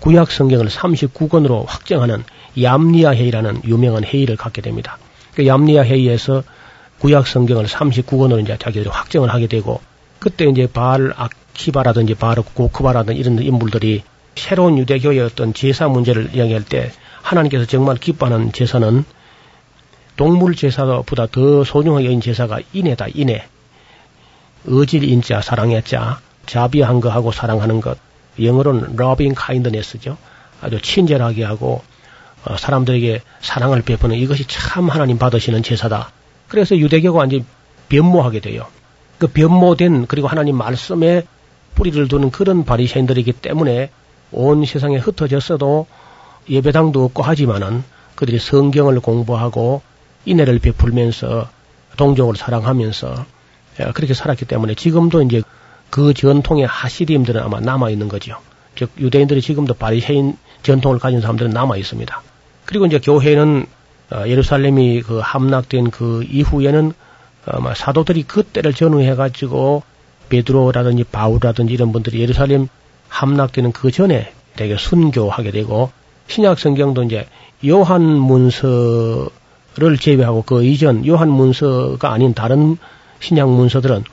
구약 0.00 0.30
성경을 0.30 0.66
39권으로 0.66 1.64
확정하는 1.66 2.24
얌리아 2.60 3.14
회의라는 3.14 3.62
유명한 3.64 4.04
회의를 4.04 4.36
갖게 4.36 4.60
됩니다. 4.60 4.98
그 5.34 5.46
얌리아 5.46 5.84
회의에서 5.84 6.42
구약 6.98 7.26
성경을 7.26 7.66
39권으로 7.66 8.42
이제 8.42 8.56
자기들이 8.58 8.88
확정을 8.88 9.32
하게 9.32 9.46
되고 9.46 9.80
그때 10.18 10.46
이제 10.46 10.66
바알 10.66 11.12
아키바라든지 11.16 12.14
바알 12.14 12.36
고크바라든지 12.54 13.20
이런 13.20 13.40
인물들이 13.40 14.02
새로운 14.36 14.78
유대교의 14.78 15.20
어떤 15.20 15.54
제사 15.54 15.88
문제를 15.88 16.34
이야기할 16.34 16.64
때 16.64 16.92
하나님께서 17.22 17.64
정말 17.64 17.96
기뻐하는 17.96 18.52
제사는 18.52 19.04
동물 20.16 20.54
제사보다 20.54 21.26
더 21.26 21.64
소중하게 21.64 22.06
여긴 22.06 22.20
제사가 22.20 22.60
인애다, 22.72 23.06
인애. 23.14 23.46
어질 24.68 25.04
인자, 25.04 25.42
사랑의 25.42 25.82
자, 25.82 26.20
자비한 26.46 27.00
거하고 27.00 27.32
사랑하는 27.32 27.80
것. 27.80 27.98
영어로는 28.40 28.96
loving 28.98 29.34
kindness죠. 29.34 30.16
아주 30.60 30.80
친절하게 30.80 31.44
하고 31.44 31.82
어, 32.44 32.56
사람들에게 32.56 33.22
사랑을 33.40 33.82
베푸는 33.82 34.16
이것이 34.16 34.46
참 34.46 34.88
하나님 34.88 35.18
받으시는 35.18 35.62
제사다. 35.62 36.12
그래서 36.48 36.76
유대교가 36.76 37.18
완전히 37.18 37.44
변모하게 37.88 38.40
돼요. 38.40 38.66
그 39.18 39.26
변모된 39.26 40.06
그리고 40.06 40.28
하나님 40.28 40.56
말씀에 40.56 41.24
뿌리를 41.74 42.08
두는 42.08 42.30
그런 42.30 42.64
바리새인들이기 42.64 43.32
때문에 43.32 43.90
온 44.32 44.64
세상에 44.64 44.96
흩어졌어도 44.96 45.86
예배당도 46.48 47.04
없고 47.04 47.22
하지만은 47.22 47.84
그들이 48.14 48.38
성경을 48.38 49.00
공부하고 49.00 49.82
인애를 50.24 50.58
베풀면서 50.58 51.48
동족을 51.96 52.36
사랑하면서 52.36 53.26
예, 53.80 53.84
그렇게 53.92 54.14
살았기 54.14 54.44
때문에 54.46 54.74
지금도 54.74 55.22
이제 55.22 55.42
그 55.90 56.14
전통의 56.14 56.66
하시림들은 56.66 57.42
아마 57.42 57.60
남아 57.60 57.90
있는 57.90 58.08
거죠. 58.08 58.38
즉 58.74 58.90
유대인들이 58.98 59.40
지금도 59.40 59.74
바리새인 59.74 60.36
전통을 60.62 60.98
가진 60.98 61.20
사람들은 61.20 61.50
남아 61.50 61.76
있습니다. 61.76 62.22
그리고 62.64 62.86
이제 62.86 62.98
교회는 62.98 63.66
어, 64.12 64.24
예루살렘이 64.26 65.02
그 65.02 65.18
함락된 65.18 65.90
그 65.90 66.24
이후에는 66.30 66.92
아마 67.46 67.74
사도들이 67.74 68.24
그때를 68.24 68.74
전후해 68.74 69.14
가지고 69.14 69.82
베드로라든지 70.28 71.04
바울라든지 71.04 71.72
이런 71.72 71.92
분들이 71.92 72.20
예루살렘 72.20 72.68
함락되는 73.08 73.72
그 73.72 73.90
전에 73.90 74.32
되게 74.56 74.76
순교하게 74.76 75.50
되고 75.50 75.90
신약 76.28 76.58
성경도 76.58 77.04
이제 77.04 77.26
요한 77.66 78.02
문서 78.02 79.28
를 79.78 79.98
제외하고 79.98 80.40
그 80.40 80.64
이전 80.64 81.06
요한 81.06 81.28
문서가 81.28 82.10
아닌 82.10 82.32
다른 82.32 82.78
신약 83.20 83.50
문서들은 83.50 84.04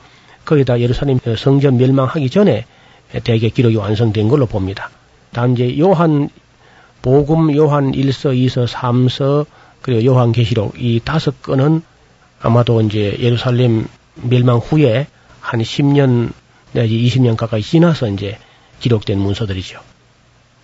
거기다 0.44 0.78
예루살렘 0.80 1.18
성전 1.38 1.78
멸망하기 1.78 2.28
전에 2.28 2.66
대개 3.24 3.48
기록이 3.48 3.76
완성된 3.76 4.28
걸로 4.28 4.44
봅니다. 4.44 4.90
다음 5.32 5.52
이제 5.52 5.78
요한 5.78 6.28
복음 7.00 7.56
요한 7.56 7.92
1서, 7.92 8.36
2서, 8.36 8.66
3서 8.66 9.46
그리고 9.80 10.04
요한 10.04 10.32
계시록 10.32 10.74
이 10.78 11.00
다섯 11.02 11.40
건은 11.42 11.82
아마도 12.42 12.82
이제 12.82 13.16
예루살렘 13.18 13.86
멸망 14.16 14.58
후에 14.58 15.06
한 15.40 15.60
10년 15.60 16.32
내지 16.72 16.98
20년 16.98 17.36
가까이 17.36 17.62
지나서 17.62 18.08
이제 18.08 18.36
기록된 18.84 19.18
문서들이죠. 19.18 19.80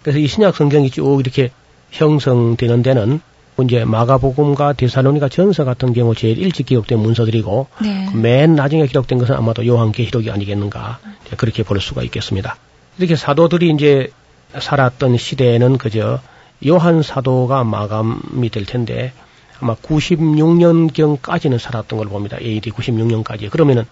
그래서 0.03 0.19
이 0.19 0.27
신약 0.27 0.55
성경이 0.55 0.91
쭉 0.91 1.21
이렇게 1.21 1.51
형성되는 1.91 2.83
데는 2.83 3.21
이제 3.65 3.85
마가복음과 3.85 4.75
데살로니가 4.75 5.31
전서 5.31 5.65
같은 5.65 5.95
경우 5.95 6.15
제일 6.15 6.39
일찍 6.39 6.67
기록된 6.67 6.99
문서들이고 6.99 7.67
네. 7.83 8.11
맨 8.15 8.55
나중에 8.55 8.87
기록된 8.87 9.19
것은 9.19 9.35
아마도 9.35 9.67
요한계시록이 9.67 10.31
아니겠는가 10.31 10.99
그렇게 11.39 11.63
볼 11.63 11.81
수가 11.81 12.03
있겠습니다. 12.05 12.57
이렇게 12.99 13.17
사도들이 13.17 13.71
이제 13.71 14.11
살았던 14.59 15.17
시대에는 15.17 15.79
그저 15.79 16.21
요한 16.67 17.03
사도가 17.03 17.65
마감이 17.65 18.51
될 18.51 18.67
텐데 18.67 19.13
아마 19.61 19.75
96년경까지는 19.77 21.59
살았던 21.59 21.99
걸 21.99 22.09
봅니다. 22.09 22.37
AD 22.41 22.71
96년까지. 22.71 23.51
그러면은 23.51 23.85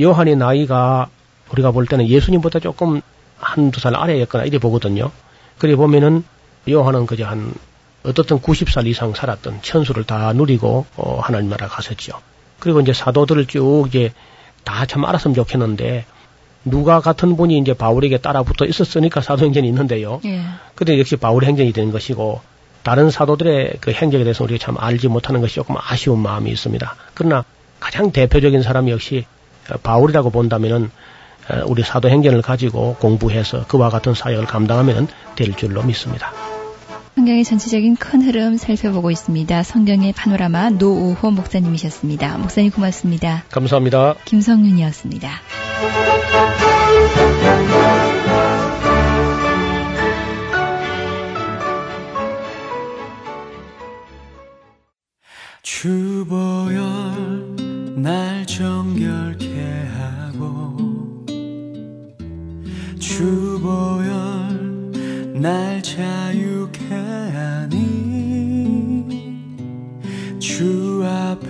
요한의 0.00 0.36
나이가 0.36 1.08
우리가 1.52 1.72
볼 1.72 1.86
때는 1.86 2.08
예수님보다 2.08 2.58
조금 2.60 3.02
한두 3.40 3.80
살 3.80 3.94
아래였거나 3.96 4.44
이래 4.44 4.58
보거든요. 4.58 5.10
그래 5.58 5.76
보면은 5.76 6.24
요한은 6.68 7.06
그저 7.06 7.26
한 7.26 7.52
어떻든 8.02 8.40
90살 8.40 8.86
이상 8.86 9.14
살았던 9.14 9.60
천수를 9.62 10.04
다 10.04 10.32
누리고 10.32 10.86
어, 10.96 11.20
하나님 11.22 11.50
나라 11.50 11.68
갔었죠. 11.68 12.12
그리고 12.58 12.80
이제 12.80 12.92
사도들을 12.92 13.46
쭉 13.46 13.86
이제 13.88 14.12
다 14.64 14.84
참 14.86 15.04
알았으면 15.04 15.34
좋겠는데 15.34 16.04
누가 16.64 17.00
같은 17.00 17.36
분이 17.36 17.58
이제 17.58 17.72
바울에게 17.74 18.18
따라붙어 18.18 18.66
있었으니까 18.66 19.20
사도행전이 19.22 19.66
있는데요. 19.68 20.20
예. 20.26 20.42
근데 20.74 20.98
역시 20.98 21.16
바울의 21.16 21.48
행전이 21.48 21.72
되는 21.72 21.90
것이고 21.92 22.40
다른 22.82 23.10
사도들의 23.10 23.78
그 23.80 23.92
행적에 23.92 24.24
대해서 24.24 24.44
우리가 24.44 24.62
참 24.62 24.76
알지 24.78 25.08
못하는 25.08 25.40
것이 25.40 25.54
조금 25.56 25.76
아쉬운 25.78 26.18
마음이 26.20 26.50
있습니다. 26.50 26.96
그러나 27.14 27.44
가장 27.78 28.12
대표적인 28.12 28.62
사람이 28.62 28.90
역시 28.90 29.24
바울이라고 29.82 30.30
본다면은 30.30 30.84
어, 30.84 30.90
우리 31.66 31.82
사도행전을 31.82 32.42
가지고 32.42 32.96
공부해서 33.00 33.66
그와 33.66 33.90
같은 33.90 34.14
사역을 34.14 34.46
감당하면 34.46 35.08
될 35.36 35.54
줄로 35.54 35.82
믿습니다. 35.82 36.32
성경의 37.16 37.44
전체적인 37.44 37.96
큰 37.96 38.22
흐름 38.22 38.56
살펴보고 38.56 39.10
있습니다. 39.10 39.62
성경의 39.62 40.12
파노라마 40.14 40.70
노우호 40.70 41.32
목사님이셨습니다. 41.32 42.38
목사님 42.38 42.70
고맙습니다. 42.70 43.44
감사합니다. 43.50 44.14
김성윤이었습니다. 44.24 45.30
주보열 55.62 56.84
날 57.96 58.46
정결케 58.46 59.49
주보열 63.00 64.92
날 65.34 65.82
자유케 65.82 66.84
하니 67.32 67.80
주 70.38 71.02
앞에 71.04 71.48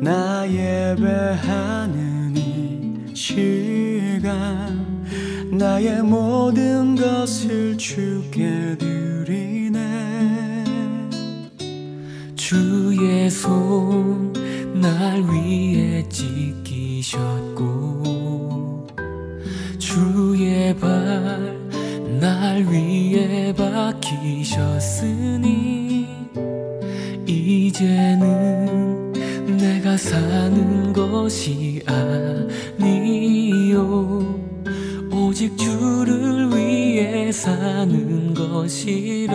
나 0.00 0.44
예배하는 0.48 2.36
이 2.36 3.14
시간 3.14 5.04
나의 5.52 6.02
모든 6.02 6.96
것을 6.96 7.78
주께 7.78 8.76
드리네. 8.78 10.64
주의 12.34 13.30
손 13.30 14.34
날 14.84 15.22
위에 15.22 16.06
찢기셨고 16.08 17.54
주의 19.94 20.74
발 20.76 21.64
날 22.24 22.64
위에 22.64 23.52
박히셨으니 23.52 24.88
이제는 27.26 29.12
내가 29.58 29.96
사는 29.96 30.92
것이 30.92 31.82
아니요. 32.80 34.34
오직 35.12 35.56
주를 35.58 36.50
위해 36.56 37.30
사는 37.32 38.32
것이라 38.32 39.34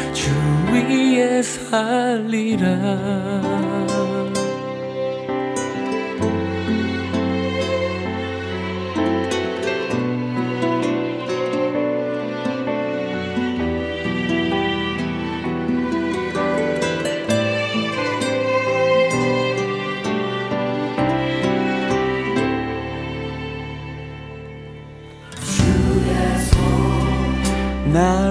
위에 0.87 1.41
살리라. 1.41 2.67
날 27.93 28.30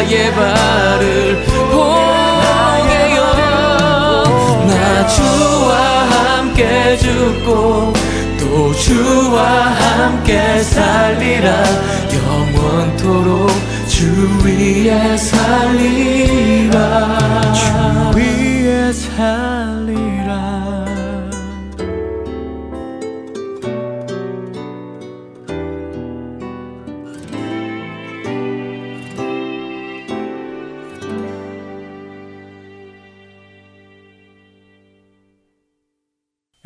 나의 0.00 0.32
발을 0.32 1.44
포개요. 1.44 3.20
나 4.66 5.06
주와 5.06 5.76
함께 6.06 6.96
죽고 6.96 7.92
또 8.40 8.72
주와 8.72 9.42
함께 9.44 10.62
살리라. 10.62 11.52
영원토록 12.14 13.50
주 13.88 14.06
위에 14.42 15.16
살리라. 15.18 16.70
주 17.52 17.62
위에 18.16 18.90
살리라 18.92 19.79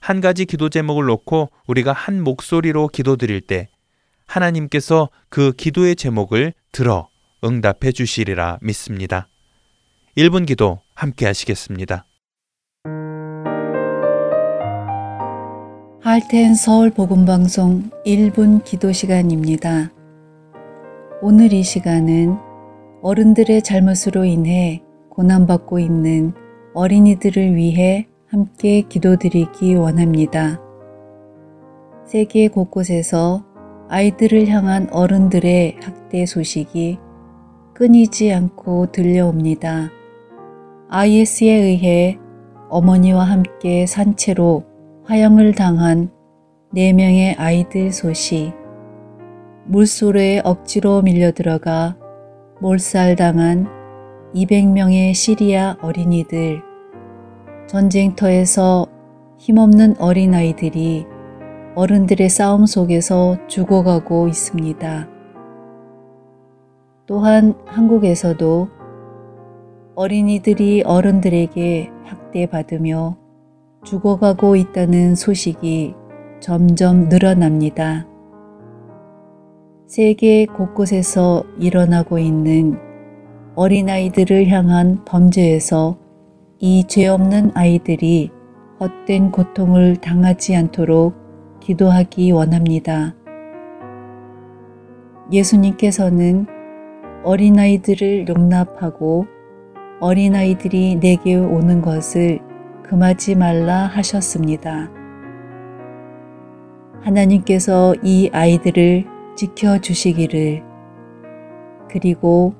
한 0.00 0.20
가지 0.20 0.44
기도 0.44 0.68
제목을 0.68 1.06
놓고 1.06 1.50
우리가 1.66 1.92
한 1.92 2.22
목소리로 2.22 2.88
기도드릴 2.88 3.40
때 3.40 3.68
하나님께서 4.26 5.08
그 5.28 5.52
기도의 5.52 5.96
제목을 5.96 6.52
들어 6.72 7.08
응답해 7.44 7.92
주시리라 7.92 8.58
믿습니다. 8.62 9.28
1분 10.16 10.46
기도 10.46 10.80
함께 10.94 11.26
하시겠습니다. 11.26 12.06
할텐 16.02 16.54
서울 16.54 16.90
복음 16.90 17.24
방송 17.24 17.90
1분 18.06 18.64
기도 18.64 18.92
시간입니다. 18.92 19.90
오늘 21.20 21.52
이 21.52 21.62
시간은 21.62 22.38
어른들의 23.02 23.62
잘못으로 23.62 24.24
인해 24.24 24.82
고난받고 25.10 25.78
있는 25.78 26.32
어린이들을 26.74 27.56
위해 27.56 28.06
함께 28.36 28.82
기도드리기 28.82 29.76
원합니다. 29.76 30.60
세계 32.04 32.48
곳곳에서 32.48 33.42
아이들을 33.88 34.46
향한 34.48 34.90
어른들의 34.92 35.78
학대 35.80 36.26
소식이 36.26 36.98
끊이지 37.72 38.34
않고 38.34 38.92
들려옵니다. 38.92 39.90
IS에 40.90 41.50
의해 41.50 42.18
어머니와 42.68 43.24
함께 43.24 43.86
산채로 43.86 44.64
화형을 45.04 45.54
당한 45.54 46.10
4명의 46.74 47.36
아이들 47.38 47.90
소식, 47.90 48.52
물소로에 49.64 50.42
억지로 50.44 51.00
밀려들어가 51.00 51.96
몰살당한 52.60 53.66
200명의 54.34 55.14
시리아 55.14 55.78
어린이들, 55.80 56.65
전쟁터에서 57.66 58.86
힘없는 59.38 59.96
어린아이들이 59.98 61.06
어른들의 61.74 62.28
싸움 62.28 62.64
속에서 62.64 63.36
죽어가고 63.48 64.28
있습니다. 64.28 65.08
또한 67.06 67.54
한국에서도 67.66 68.68
어린이들이 69.94 70.82
어른들에게 70.84 71.90
학대받으며 72.04 73.16
죽어가고 73.84 74.56
있다는 74.56 75.14
소식이 75.14 75.94
점점 76.40 77.08
늘어납니다. 77.08 78.06
세계 79.86 80.46
곳곳에서 80.46 81.44
일어나고 81.58 82.18
있는 82.18 82.78
어린아이들을 83.54 84.48
향한 84.48 85.04
범죄에서 85.04 85.96
이 86.58 86.84
죄 86.88 87.06
없는 87.08 87.50
아이들이 87.54 88.30
헛된 88.80 89.30
고통을 89.30 89.96
당하지 89.96 90.56
않도록 90.56 91.14
기도하기 91.60 92.30
원합니다. 92.32 93.14
예수님께서는 95.30 96.46
어린아이들을 97.24 98.28
용납하고 98.28 99.26
어린아이들이 100.00 100.96
내게 100.96 101.34
오는 101.36 101.82
것을 101.82 102.38
금하지 102.84 103.34
말라 103.34 103.86
하셨습니다. 103.86 104.90
하나님께서 107.02 107.94
이 108.02 108.30
아이들을 108.32 109.04
지켜주시기를 109.36 110.62
그리고 111.90 112.54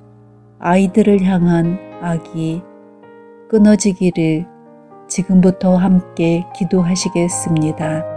아이들을 0.59 1.23
향한 1.25 1.79
악이 2.03 2.63
끊어지기를 3.49 4.47
지금부터 5.09 5.77
함께 5.77 6.45
기도하시겠습니다. 6.57 8.16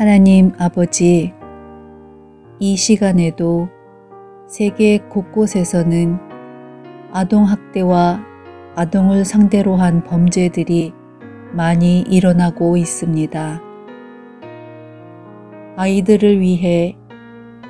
하나님 0.00 0.52
아버지, 0.56 1.34
이 2.58 2.74
시간에도 2.74 3.68
세계 4.48 4.96
곳곳에서는 4.96 6.18
아동학대와 7.12 8.24
아동을 8.76 9.26
상대로 9.26 9.76
한 9.76 10.02
범죄들이 10.02 10.94
많이 11.52 12.00
일어나고 12.00 12.78
있습니다. 12.78 13.60
아이들을 15.76 16.40
위해 16.40 16.96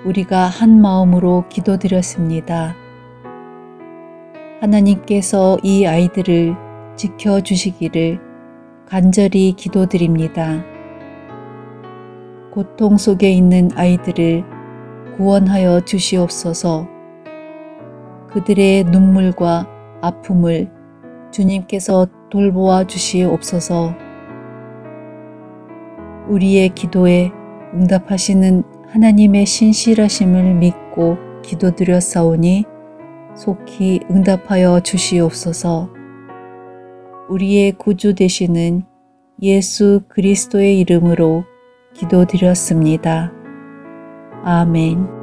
우리가 0.05 0.45
한 0.45 0.81
마음으로 0.81 1.47
기도드렸습니다. 1.49 2.77
하나님께서 4.61 5.59
이 5.65 5.85
아이들을 5.85 6.55
지켜주시기를 6.95 8.21
간절히 8.87 9.55
기도드립니다. 9.55 10.70
고통 12.53 12.97
속에 12.97 13.31
있는 13.31 13.71
아이들을 13.75 14.45
구원하여 15.17 15.81
주시옵소서 15.85 16.87
그들의 18.33 18.85
눈물과 18.85 19.67
아픔을 20.01 20.71
주님께서 21.31 22.07
돌보아 22.31 22.85
주시옵소서 22.85 23.95
우리의 26.29 26.71
기도에 26.71 27.31
응답하시는 27.75 28.63
하나님의 28.89 29.47
신실하심을 29.47 30.55
믿고 30.55 31.17
기도드렸사오니 31.43 32.65
속히 33.37 34.01
응답하여 34.11 34.81
주시옵소서. 34.81 35.91
우리의 37.29 37.73
구주 37.73 38.15
되시는 38.15 38.83
예수 39.43 40.03
그리스도의 40.09 40.81
이름으로 40.81 41.45
기도드렸습니다. 41.95 43.33
아멘. 44.45 45.20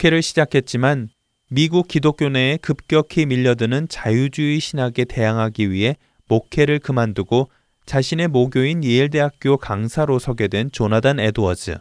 목회를 0.00 0.22
시작했지만 0.22 1.08
미국 1.50 1.88
기독교 1.88 2.28
내에 2.28 2.56
급격히 2.58 3.26
밀려드는 3.26 3.88
자유주의 3.88 4.58
신학에 4.58 5.04
대항하기 5.04 5.70
위해 5.70 5.96
목회를 6.28 6.78
그만두고 6.78 7.50
자신의 7.86 8.28
모교인 8.28 8.84
예일대학교 8.84 9.56
강사로 9.56 10.18
서게 10.18 10.48
된 10.48 10.70
조나단 10.70 11.18
에드워즈. 11.20 11.78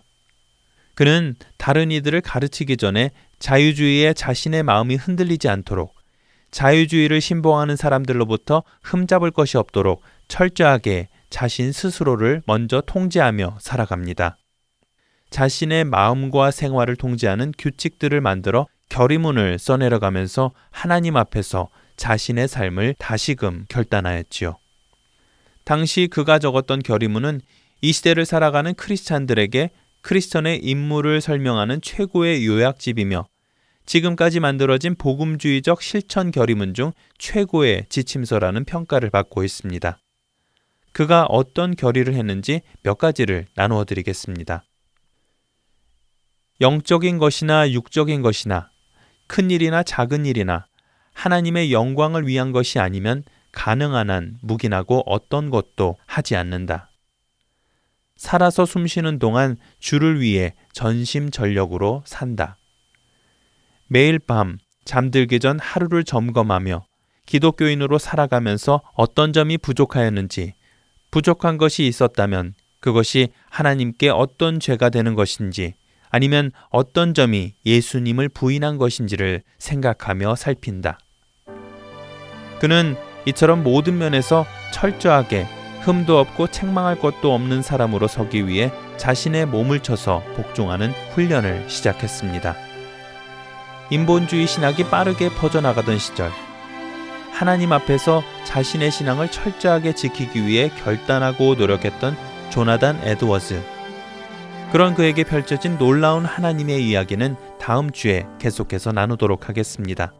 그는 0.95 1.35
다른 1.57 1.91
이들을 1.91 2.19
가르치기 2.21 2.77
전에 2.77 3.11
자유주의에 3.37 4.13
자신의 4.13 4.63
마음이 4.63 4.95
흔들리지 4.95 5.47
않도록 5.47 5.95
자유주의를 6.51 7.21
신봉하는 7.21 7.75
사람들로부터 7.75 8.63
흠잡을 8.83 9.31
것이 9.31 9.57
없도록 9.57 10.01
철저하게 10.27 11.07
자신 11.29 11.71
스스로를 11.71 12.41
먼저 12.47 12.81
통제하며 12.81 13.59
살아갑니다. 13.61 14.37
자신의 15.29 15.85
마음과 15.85 16.51
생활을 16.51 16.95
통제하는 16.95 17.53
규칙들을 17.57 18.19
만들어 18.21 18.67
결의문을 18.89 19.59
써내려가면서 19.59 20.51
하나님 20.71 21.15
앞에서 21.15 21.69
자신의 21.97 22.47
삶을 22.47 22.95
다시금 22.97 23.65
결단하였지요. 23.69 24.57
당시 25.63 26.07
그가 26.09 26.39
적었던 26.39 26.79
결의문은 26.79 27.41
이 27.81 27.91
시대를 27.91 28.25
살아가는 28.25 28.73
크리스찬들에게 28.73 29.69
크리스천의 30.01 30.59
임무를 30.59 31.21
설명하는 31.21 31.81
최고의 31.81 32.45
요약집이며 32.47 33.27
지금까지 33.85 34.39
만들어진 34.39 34.95
복음주의적 34.95 35.81
실천 35.81 36.31
결의문 36.31 36.73
중 36.73 36.91
최고의 37.17 37.85
지침서라는 37.89 38.65
평가를 38.65 39.09
받고 39.09 39.43
있습니다. 39.43 39.99
그가 40.91 41.25
어떤 41.25 41.75
결의를 41.75 42.13
했는지 42.13 42.61
몇 42.81 42.97
가지를 42.97 43.47
나누어 43.55 43.85
드리겠습니다. 43.85 44.63
영적인 46.61 47.19
것이나 47.19 47.71
육적인 47.71 48.21
것이나 48.21 48.69
큰 49.27 49.49
일이나 49.51 49.83
작은 49.83 50.25
일이나 50.25 50.65
하나님의 51.13 51.71
영광을 51.71 52.27
위한 52.27 52.51
것이 52.51 52.79
아니면 52.79 53.23
가능한 53.51 54.09
한 54.09 54.37
묵인하고 54.41 55.03
어떤 55.05 55.49
것도 55.49 55.97
하지 56.05 56.35
않는다. 56.35 56.89
살아서 58.15 58.65
숨쉬는 58.65 59.19
동안 59.19 59.55
주를 59.79 60.19
위해 60.19 60.53
전심전력으로 60.73 62.03
산다. 62.05 62.57
매일 63.87 64.19
밤 64.19 64.57
잠들기 64.83 65.39
전 65.39 65.59
하루를 65.59 66.03
점검하며 66.03 66.85
기독교인으로 67.25 67.97
살아가면서 67.97 68.81
어떤 68.93 69.33
점이 69.33 69.57
부족하였는지, 69.59 70.53
부족한 71.11 71.57
것이 71.57 71.85
있었다면 71.85 72.55
그것이 72.79 73.29
하나님께 73.49 74.09
어떤 74.09 74.59
죄가 74.59 74.89
되는 74.89 75.15
것인지, 75.15 75.75
아니면 76.09 76.51
어떤 76.69 77.13
점이 77.13 77.53
예수님을 77.65 78.29
부인한 78.29 78.77
것인지를 78.77 79.43
생각하며 79.57 80.35
살핀다. 80.35 80.99
그는 82.59 82.95
이처럼 83.25 83.63
모든 83.63 83.97
면에서 83.97 84.45
철저하게 84.71 85.47
흠도 85.81 86.19
없고 86.19 86.47
책망할 86.47 86.99
것도 86.99 87.33
없는 87.33 87.61
사람으로 87.61 88.07
서기 88.07 88.47
위해 88.47 88.71
자신의 88.97 89.45
몸을 89.45 89.79
쳐서 89.79 90.23
복종하는 90.35 90.91
훈련을 91.13 91.69
시작했습니다. 91.69 92.55
인본주의 93.91 94.45
신학이 94.45 94.85
빠르게 94.85 95.29
퍼져나가던 95.29 95.97
시절, 95.97 96.31
하나님 97.31 97.71
앞에서 97.71 98.21
자신의 98.43 98.91
신앙을 98.91 99.31
철저하게 99.31 99.95
지키기 99.95 100.45
위해 100.45 100.69
결단하고 100.83 101.55
노력했던 101.55 102.17
조나단 102.49 102.99
에드워즈. 103.03 103.78
그런 104.71 104.93
그에게 104.93 105.23
펼쳐진 105.23 105.79
놀라운 105.79 106.25
하나님의 106.25 106.87
이야기는 106.87 107.35
다음 107.59 107.89
주에 107.89 108.27
계속해서 108.37 108.91
나누도록 108.91 109.49
하겠습니다. 109.49 110.13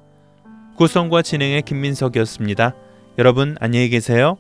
구성과 0.75 1.21
진행의 1.21 1.61
김민석이었습니다. 1.61 2.73
여러분 3.19 3.55
안녕히 3.59 3.89
계세요. 3.89 4.37